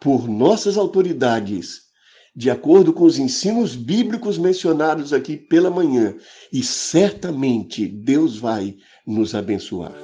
por 0.00 0.28
nossas 0.28 0.76
autoridades 0.76 1.87
de 2.34 2.50
acordo 2.50 2.92
com 2.92 3.04
os 3.04 3.18
ensinos 3.18 3.74
bíblicos 3.74 4.38
mencionados 4.38 5.12
aqui 5.12 5.36
pela 5.36 5.70
manhã, 5.70 6.14
e 6.52 6.62
certamente 6.62 7.86
Deus 7.86 8.36
vai 8.38 8.76
nos 9.06 9.34
abençoar. 9.34 9.94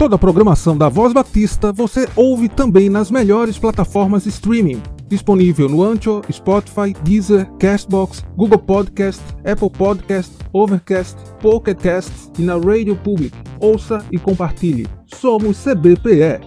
Toda 0.00 0.16
a 0.16 0.18
programação 0.18 0.78
da 0.78 0.88
Voz 0.88 1.12
Batista 1.12 1.74
você 1.74 2.08
ouve 2.16 2.48
também 2.48 2.88
nas 2.88 3.10
melhores 3.10 3.58
plataformas 3.58 4.22
de 4.22 4.30
streaming. 4.30 4.82
Disponível 5.06 5.68
no 5.68 5.82
Ancho, 5.82 6.22
Spotify, 6.32 6.94
Deezer, 7.02 7.46
Castbox, 7.58 8.24
Google 8.34 8.60
Podcast, 8.60 9.22
Apple 9.44 9.68
Podcast, 9.68 10.32
Overcast, 10.54 11.18
Pocket 11.42 11.76
Cast 11.76 12.10
e 12.38 12.42
na 12.42 12.54
Radio 12.56 12.96
Public. 12.96 13.36
Ouça 13.60 14.02
e 14.10 14.18
compartilhe. 14.18 14.88
Somos 15.04 15.62
CBPE. 15.62 16.40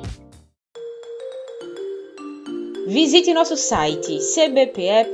Visite 2.88 3.36
nosso 3.36 3.56
site 3.56 4.18
cbpe.org.br. 4.18 5.14